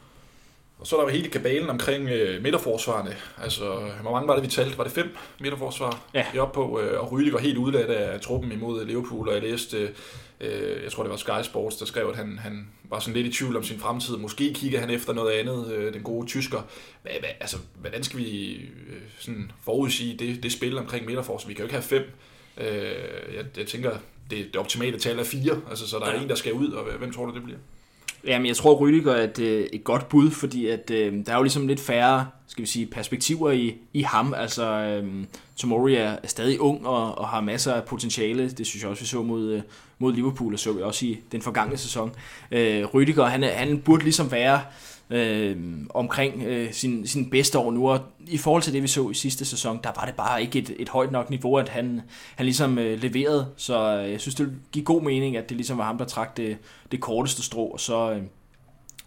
[0.78, 3.16] Og så er der hele kabalen omkring øh, midterforsvarene.
[3.42, 4.78] Altså, hvor mange var det, vi talte?
[4.78, 6.26] Var det fem midterforsvar, ja.
[6.32, 6.80] vi op på?
[6.80, 9.94] Øh, og Rydiger helt udladt af truppen imod Liverpool, og jeg læste,
[10.40, 13.26] øh, jeg tror det var Sky Sports, der skrev, at han, han var sådan lidt
[13.26, 14.16] i tvivl om sin fremtid.
[14.16, 16.62] Måske kigger han efter noget andet, øh, den gode tysker.
[17.02, 21.48] Hvad, hvad, altså, hvordan skal vi øh, sådan forudsige det, det spil omkring midterforsvar?
[21.48, 22.10] Vi kan jo ikke have fem.
[22.56, 23.90] Øh, jeg, jeg tænker,
[24.30, 26.16] det, det optimale tal er fire, altså, så der ja.
[26.16, 27.58] er en, der skal ud, og hvem tror du, det bliver?
[28.26, 31.36] Jamen, jeg tror, Rydiger er et, øh, et godt bud, fordi at, øh, der er
[31.36, 34.34] jo ligesom lidt færre skal vi sige, perspektiver i, i ham.
[34.36, 35.24] Altså, øh,
[35.56, 38.50] Tomori er, er stadig ung og, og har masser af potentiale.
[38.50, 39.62] Det synes jeg også, vi så mod, øh,
[39.98, 42.12] mod Liverpool, og så vi også i den forgangne sæson.
[42.50, 44.60] Øh, Rydiger, han, han burde ligesom være
[45.10, 45.56] øh,
[45.90, 49.14] omkring øh, sin, sin bedste år nu, og i forhold til det, vi så i
[49.14, 52.00] sidste sæson, der var det bare ikke et, et højt nok niveau, at han,
[52.36, 55.78] han ligesom øh, leverede, så øh, jeg synes, det giver god mening, at det ligesom
[55.78, 56.58] var ham, der trak det,
[56.92, 58.22] det korteste strå, og så, øh,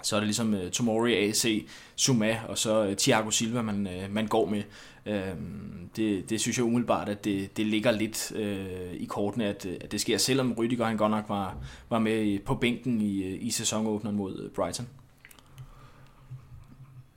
[0.04, 4.14] så er det ligesom øh, Tomori, AC, Suma og så øh, Thiago Silva, man, øh,
[4.14, 4.64] man går med.
[5.06, 5.22] Øh,
[5.96, 9.78] det, det synes jeg umiddelbart, at det, det ligger lidt øh, i kortene, at, øh,
[9.82, 11.58] at det sker, selvom Rydiger han godt nok var,
[11.90, 14.88] var med på bænken i, øh, i sæsonåbneren mod øh, Brighton.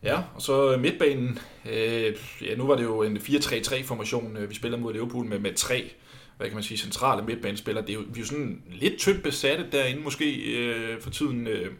[0.05, 1.39] Ja, og så midtbanen.
[1.73, 5.55] Øh, ja, nu var det jo en 4-3-3-formation, øh, vi spiller mod Liverpool med, med
[5.55, 5.91] tre
[6.37, 7.87] hvad kan man sige, centrale midtbanespillere.
[7.87, 11.47] Det er jo, vi er jo sådan lidt tyndt besatte derinde måske øh, for tiden.
[11.47, 11.71] Øh,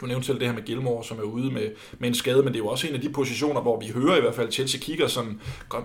[0.00, 2.46] du nævnte selv det her med Gilmore, som er ude med, med en skade, men
[2.46, 4.80] det er jo også en af de positioner, hvor vi hører i hvert fald, Chelsea
[4.80, 5.40] kigger sådan,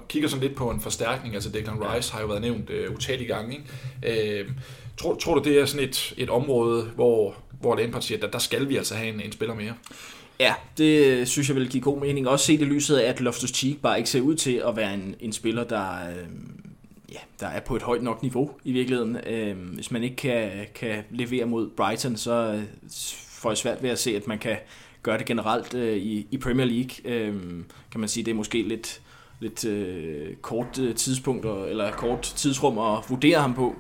[0.10, 1.36] kigger sådan lidt på en forstærkning.
[1.36, 3.64] Altså Declan Rice har jo været nævnt øh, utallige gange.
[4.04, 4.40] Ikke?
[4.40, 4.50] Øh,
[4.98, 8.30] Tror, tror du, det er sådan et, et område, hvor, hvor Lampard siger, at der,
[8.30, 9.74] der skal vi altså have en, en spiller mere?
[10.40, 12.28] Ja, det synes jeg vil give god mening.
[12.28, 14.94] Også set i lyset af, at Loftus Cheek bare ikke ser ud til at være
[14.94, 16.28] en, en spiller, der, øh,
[17.12, 19.18] ja, der er på et højt nok niveau i virkeligheden.
[19.28, 22.64] Øh, hvis man ikke kan, kan levere mod Brighton, så øh,
[23.30, 24.58] får jeg svært ved at se, at man kan
[25.04, 26.92] gøre det generelt øh, i, i Premier League.
[27.06, 27.34] Øh,
[27.92, 29.02] kan man sige, det er måske lidt,
[29.40, 33.76] lidt øh, kort øh, tidspunkt, eller kort tidsrum at vurdere ham på.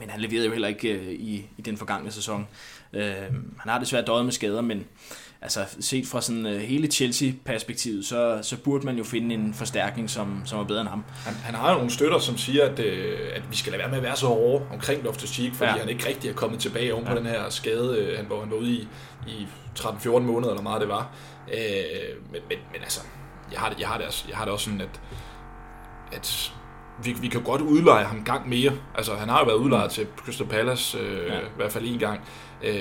[0.00, 2.48] Men han leverede jo heller ikke øh, i, i den forgangne sæson.
[2.92, 3.04] Øh,
[3.58, 4.86] han har desværre døjet med skader, men
[5.42, 10.10] altså set fra sådan uh, hele Chelsea-perspektivet, så, så burde man jo finde en forstærkning,
[10.10, 11.04] som, som er bedre end ham.
[11.24, 13.88] Han, han har jo nogle støtter, som siger, at, øh, at vi skal lade være
[13.88, 15.78] med at være så hårde omkring Loftus Cheek, fordi ja.
[15.78, 17.18] han ikke rigtig er kommet tilbage oven på ja.
[17.18, 18.88] den her skade, øh, han, hvor han var ude i,
[19.28, 19.46] i
[19.78, 21.10] 13-14 måneder, eller meget det var.
[21.52, 23.00] Øh, men, men, men altså,
[23.52, 25.00] jeg har, det, jeg, har det, også, jeg har det også sådan, at,
[26.12, 26.52] at
[27.04, 28.72] vi, vi kan godt udleje ham gang mere.
[28.94, 31.38] Altså, han har jo været udlejet til Crystal Palace, øh, ja.
[31.38, 32.20] i hvert fald en gang.
[32.62, 32.76] Øh,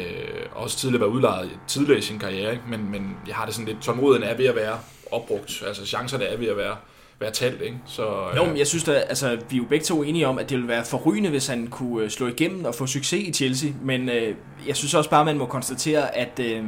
[0.56, 2.64] også tidligere været udlejet tidligere i sin karriere, ikke?
[2.70, 4.78] Men, men jeg har det sådan lidt, tålmodigheden er ved at være
[5.12, 5.64] opbrugt.
[5.68, 6.76] Altså, chancerne er ved at være,
[7.20, 7.78] være talt, ikke?
[7.86, 8.38] Så, øh.
[8.38, 10.58] Jo, men jeg synes da, altså, vi er jo begge to enige om, at det
[10.58, 14.10] ville være forrygende, hvis han kunne øh, slå igennem og få succes i Chelsea, men
[14.10, 14.36] øh,
[14.68, 16.64] jeg synes også bare, man må konstatere, at øh,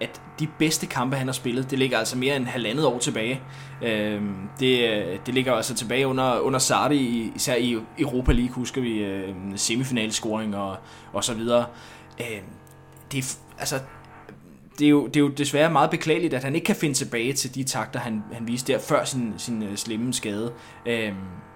[0.00, 3.40] at de bedste kampe, han har spillet, det ligger altså mere end halvandet år tilbage.
[3.82, 4.22] Øh,
[4.60, 9.34] det, det ligger altså tilbage under, under Sardi, især i Europa League, husker vi, øh,
[9.56, 10.76] semifinalscoring og,
[11.12, 11.66] og så videre.
[12.20, 12.40] Øh,
[13.12, 13.80] det, altså,
[14.78, 17.32] det, er jo, det er jo desværre meget beklageligt, at han ikke kan finde tilbage
[17.32, 20.52] til de takter, han, han viste der før sin, sin øh, slemme skade.
[20.86, 21.12] Øh,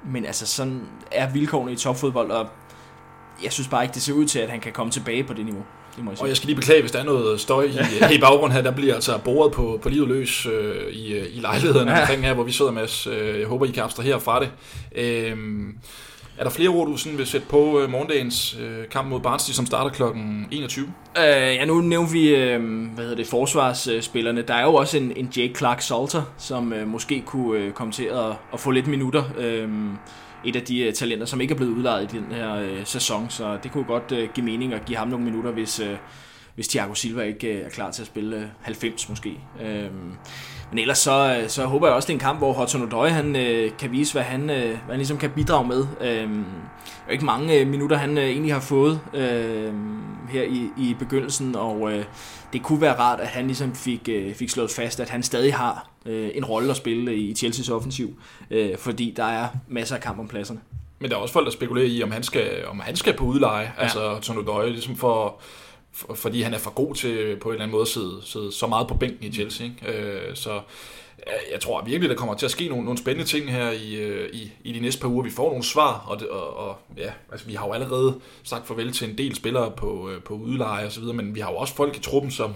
[0.07, 0.81] men altså, sådan
[1.13, 2.49] er vilkårene i topfodbold, og
[3.45, 5.45] jeg synes bare ikke, det ser ud til, at han kan komme tilbage på det
[5.45, 5.65] niveau.
[5.97, 6.25] Det må jeg sige.
[6.25, 8.63] Og jeg skal lige beklage, hvis der er noget støj i, i baggrunden her.
[8.63, 12.01] Der bliver altså boret på, på livet løs øh, i, i lejligheden ja.
[12.01, 13.07] omkring her, hvor vi sidder, med.
[13.07, 14.51] Øh, jeg håber, I kan abstrahere fra det.
[14.95, 15.37] Øh,
[16.39, 19.55] er der flere ord, du sådan vil sætte på øh, morgendagens øh, kamp mod Barnsley,
[19.55, 20.03] som starter kl.
[20.51, 20.85] 21?
[21.19, 22.61] Øh, ja, nu nævner vi øh,
[22.95, 24.43] hvad hedder det, forsvarsspillerne.
[24.43, 27.93] Der er jo også en, en Jake Clark Salter, som øh, måske kunne øh, komme
[27.93, 29.25] til at, at få lidt minutter.
[29.39, 29.69] Øh,
[30.45, 33.31] et af de uh, talenter, som ikke er blevet udlejet i den her uh, sæson,
[33.31, 35.97] så det kunne godt uh, give mening at give ham nogle minutter, hvis, uh,
[36.55, 39.39] hvis Thiago Silva ikke uh, er klar til at spille uh, 90 måske.
[39.55, 39.67] Uh,
[40.73, 43.27] men ellers så, så håber jeg også, det er en kamp, hvor Hudson Odoi han,
[43.27, 45.87] uh, kan vise, hvad han, uh, hvad han ligesom kan bidrage med.
[46.01, 49.21] Det er ikke mange uh, minutter, han uh, egentlig har fået uh,
[50.29, 51.93] her i, i begyndelsen, og uh,
[52.53, 55.55] det kunne være rart, at han ligesom fik, uh, fik slået fast, at han stadig
[55.55, 60.03] har øh, en rolle at spille i Chelsea's offensiv, øh, fordi der er masser af
[60.03, 60.61] kamp om pladserne.
[60.99, 63.25] Men der er også folk, der spekulerer i, om han skal, om han skal på
[63.25, 63.83] udleje, ja.
[63.83, 65.41] altså Tono Døje, ligesom for,
[65.93, 68.53] for, fordi han er for god til på en eller anden måde at sidde, sidde
[68.53, 69.67] så meget på bænken i Chelsea.
[69.67, 69.99] Ikke?
[69.99, 70.61] Øh, så
[71.53, 74.31] jeg tror virkelig, der kommer til at ske nogle, nogle spændende ting her i, øh,
[74.33, 75.23] i, i de næste par uger.
[75.23, 78.67] Vi får nogle svar, og, det, og, og ja, altså, vi har jo allerede sagt
[78.67, 81.51] farvel til en del spillere på, øh, på udleje og så videre, men vi har
[81.51, 82.55] jo også folk i truppen, som,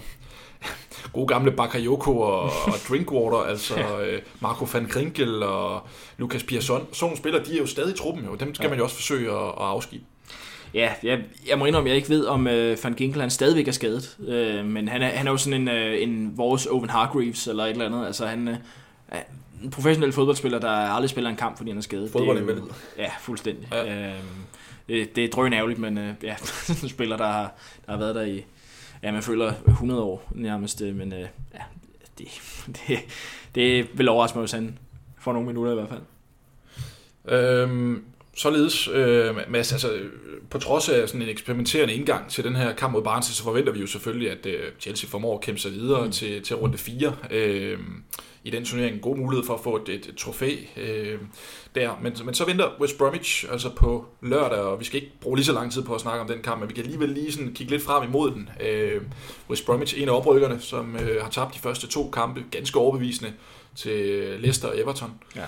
[1.13, 4.01] gode gamle Bakayoko og, og Drinkwater, altså ja.
[4.05, 5.81] Øh, Marco van Krinkel og
[6.17, 6.87] Lucas Pierson.
[6.91, 8.35] Sådan nogle spillere, de er jo stadig i truppen jo.
[8.35, 8.69] Dem skal ja.
[8.69, 10.03] man jo også forsøge at, at afskibe.
[10.73, 13.67] Ja, jeg, jeg må indrømme, at jeg ikke ved, om øh, Van Ginkel han stadigvæk
[13.67, 14.17] er skadet.
[14.27, 17.63] Øh, men han er, han er jo sådan en, øh, en vores Owen Hargreaves eller
[17.63, 18.05] et eller andet.
[18.05, 18.55] Altså han øh,
[19.07, 19.19] er
[19.63, 22.11] en professionel fodboldspiller, der aldrig spiller en kamp, fordi han er skadet.
[22.11, 22.61] Fodbold
[22.97, 23.67] Ja, fuldstændig.
[23.71, 24.07] Ja.
[24.09, 24.15] Øh,
[24.87, 26.35] det, det er drøn ærgerligt, men øh, ja,
[26.83, 27.53] en spiller, der har,
[27.85, 28.45] der har været der i,
[29.03, 31.19] ja, man føler 100 år nærmest, øh, men øh,
[31.53, 31.59] ja,
[32.17, 32.27] det,
[32.87, 32.99] det,
[33.55, 34.77] det vil overraske mig, hvis han
[35.19, 36.01] får nogle minutter i hvert fald.
[37.39, 38.03] Øhm,
[38.37, 39.99] således, øh, Mads, altså,
[40.49, 43.73] på trods af sådan en eksperimenterende indgang til den her kamp mod Barnsley, så forventer
[43.73, 46.11] vi jo selvfølgelig, at øh, Chelsea formår at kæmpe sig videre mm.
[46.11, 47.15] til, til runde 4.
[47.31, 47.79] Øh,
[48.43, 51.19] i den turnering en god mulighed for at få et, et, et trofæ øh,
[51.75, 51.99] der.
[52.01, 55.45] Men, men så venter West Bromwich altså på lørdag, og vi skal ikke bruge lige
[55.45, 57.53] så lang tid på at snakke om den kamp, men vi kan alligevel lige sådan
[57.53, 58.49] kigge lidt frem imod den.
[58.61, 59.01] Øh,
[59.49, 63.33] West Bromwich, en af oprykkerne, som øh, har tabt de første to kampe, ganske overbevisende
[63.75, 65.11] til Leicester og Everton.
[65.35, 65.45] Ja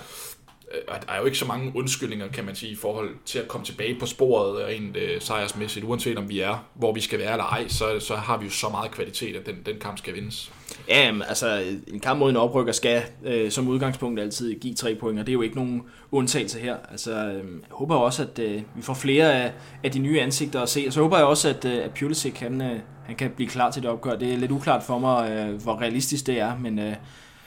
[0.74, 3.48] Øh, der er jo ikke så mange undskyldninger, kan man sige, i forhold til at
[3.48, 7.32] komme tilbage på sporet rent øh, sejrsmæssigt, uanset om vi er, hvor vi skal være
[7.32, 10.14] eller ej, så, så har vi jo så meget kvalitet, at den, den kamp skal
[10.14, 10.52] vindes.
[10.88, 15.18] Ja, altså en kamp mod en oprykker skal øh, som udgangspunkt altid give tre point,
[15.18, 16.76] og det er jo ikke nogen undtagelse her.
[16.90, 19.52] Altså, øh, jeg håber også, at øh, vi får flere af,
[19.84, 22.38] af de nye ansigter at se, og så håber jeg også, at, øh, at Pulisic
[22.38, 24.16] han, øh, han kan blive klar til det opgør.
[24.16, 26.78] Det er lidt uklart for mig, øh, hvor realistisk det er, men...
[26.78, 26.94] Øh,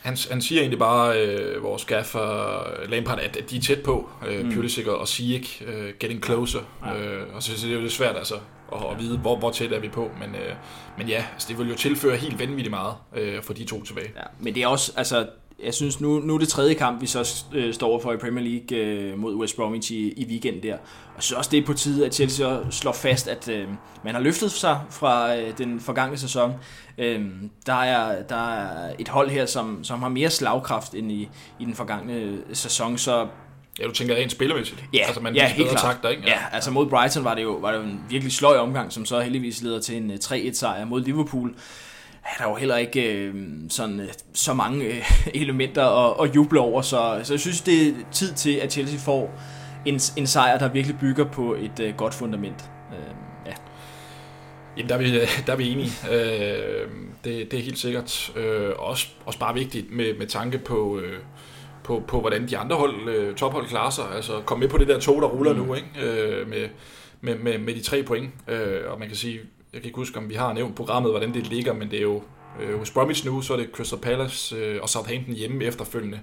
[0.04, 4.10] han, han siger egentlig bare, øh, vores gaffer Lampard, at, at de er tæt på,
[4.28, 4.54] øh, mm.
[4.54, 6.60] Pulisic og Ziyech, øh, getting closer.
[6.86, 7.00] Ja.
[7.00, 8.36] Øh, og så, så det er jo lidt svært altså,
[8.74, 10.12] at, at vide, hvor, hvor tæt er vi på.
[10.20, 10.56] Men, øh,
[10.98, 14.12] men ja, altså, det vil jo tilføre helt vanvittigt meget øh, for de to tilbage.
[14.16, 15.28] Ja, men det er også, altså,
[15.66, 18.46] jeg synes, nu, nu er det tredje kamp, vi så øh, står for i Premier
[18.46, 20.74] League øh, mod West Bromwich i, i weekend der.
[20.74, 23.68] Og jeg synes også, det er på tide, at Chelsea slår fast, at øh,
[24.04, 26.54] man har løftet sig fra øh, den forgangne sæson.
[26.98, 27.22] Øh,
[27.66, 31.66] der, er, der er et hold her, som, som har mere slagkraft end i, i
[31.66, 33.28] den forgangne sæson, så
[33.80, 34.84] Ja, du tænker rent spillemæssigt.
[34.94, 35.82] Ja, altså, man ja helt klart.
[35.82, 36.24] Takter, ikke?
[36.24, 36.30] Ja.
[36.30, 39.06] ja, altså mod Brighton var det jo, var det jo en virkelig sløj omgang, som
[39.06, 41.56] så heldigvis leder til en 3-1 øh, sejr mod Liverpool.
[42.26, 43.36] Ja, der er jo heller ikke øh,
[43.70, 45.12] sådan, øh, så mange øh,
[45.42, 49.00] elementer at, at juble over, så, så jeg synes, det er tid til, at Chelsea
[49.00, 49.32] får
[49.86, 52.70] en, en sejr, der virkelig bygger på et øh, godt fundament.
[52.92, 53.16] Øh,
[53.46, 53.54] ja.
[54.78, 55.92] Jamen, der er vi, der er vi enige.
[56.12, 56.90] Øh,
[57.24, 58.32] det, det er helt sikkert.
[58.36, 61.00] Øh, også, også bare vigtigt med, med tanke på...
[61.00, 61.20] Øh,
[61.84, 64.06] på, på hvordan de andre hold, øh, tophold klarer sig.
[64.16, 65.60] Altså komme med på det der tog, der ruller mm.
[65.60, 65.88] nu, ikke?
[66.02, 66.70] Øh, med,
[67.22, 68.30] med, med, med de tre point.
[68.48, 69.40] Øh, og man kan sige,
[69.74, 72.04] jeg kan ikke huske, om vi har nævnt programmet, hvordan det ligger, men det er
[72.04, 72.22] jo
[72.62, 76.20] øh, hos Bromwich nu, så er det Crystal Palace øh, og Southampton hjemme efterfølgende,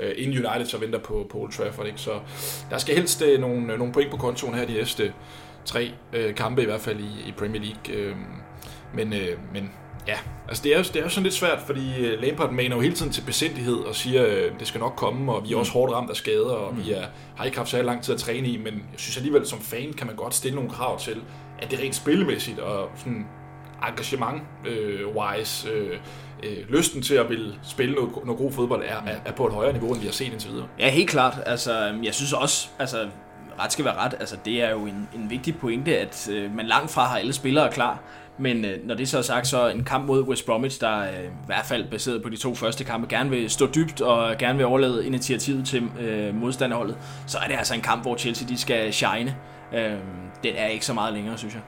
[0.00, 1.86] øh, inden United så venter på, på Old Trafford.
[1.86, 1.98] Ikke?
[1.98, 2.20] Så
[2.70, 5.12] der skal helst øh, nogle, øh, nogle point på kontoen her de næste
[5.64, 7.94] tre øh, kampe, i hvert fald i, i Premier League.
[7.94, 8.16] Øh,
[8.94, 9.70] men, øh, men
[10.06, 12.82] Ja, altså det er, det er jo sådan lidt svært, fordi øh, Lampard maner jo
[12.82, 15.56] hele tiden til besindighed og siger, at øh, det skal nok komme, og vi er
[15.56, 15.80] også mm.
[15.80, 17.02] hårdt ramt af skader, og vi mm.
[17.02, 17.04] er,
[17.36, 19.92] har ikke haft så lang tid at træne i, men jeg synes alligevel, som fan
[19.92, 21.22] kan man godt stille nogle krav til,
[21.58, 23.26] at det rent spillemæssigt og sådan
[23.88, 25.98] engagement-wise, øh, øh,
[26.42, 29.52] øh, lysten til at ville spille noget, noget god fodbold er, er, er på et
[29.52, 30.66] højere niveau, end vi har set indtil videre.
[30.78, 31.34] Ja, helt klart.
[31.46, 33.08] Altså, jeg synes også, altså,
[33.58, 34.14] ret skal være ret.
[34.20, 37.32] Altså, det er jo en, en vigtig pointe, at øh, man langt fra har alle
[37.32, 37.98] spillere klar.
[38.38, 41.24] Men øh, når det så er sagt, så en kamp mod West Bromwich, der øh,
[41.24, 44.56] i hvert fald baseret på de to første kampe, gerne vil stå dybt og gerne
[44.56, 48.58] vil overlade initiativet til øh, modstanderholdet, så er det altså en kamp, hvor Chelsea de
[48.58, 49.36] skal shine.
[49.74, 49.92] Øh,
[50.44, 51.62] den er ikke så meget længere, synes jeg.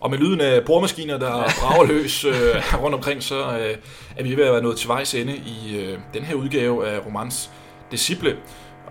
[0.00, 2.34] Og med lyden af boremaskiner, der brager løs øh,
[2.82, 3.76] rundt omkring, så øh,
[4.16, 7.06] er vi ved at være nået til vejs ende i øh, den her udgave af
[7.06, 7.50] Romans
[7.90, 8.36] Disciple.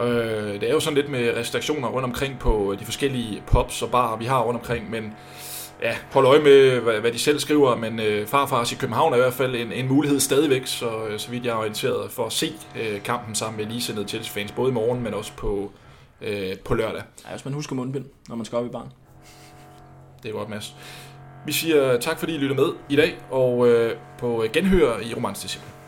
[0.01, 3.89] Øh, det er jo sådan lidt med restriktioner rundt omkring på de forskellige pubs og
[3.89, 5.13] barer, vi har rundt omkring, men
[5.81, 9.17] ja, hold øje med, hvad, hvad de selv skriver, men øh, farfars i København er
[9.17, 12.25] i hvert fald en, en mulighed stadigvæk, så, øh, så vidt jeg er orienteret, for
[12.25, 15.71] at se øh, kampen sammen med ligesindede Chelsea-fans, både i morgen, men også på,
[16.21, 17.01] øh, på lørdag.
[17.25, 18.91] Ja, hvis man husker mundbind, når man skal op i barn.
[20.23, 20.75] Det er godt, Mads.
[21.45, 25.39] Vi siger tak, fordi I lytter med i dag, og øh, på genhør i Romans
[25.39, 25.78] Disciple.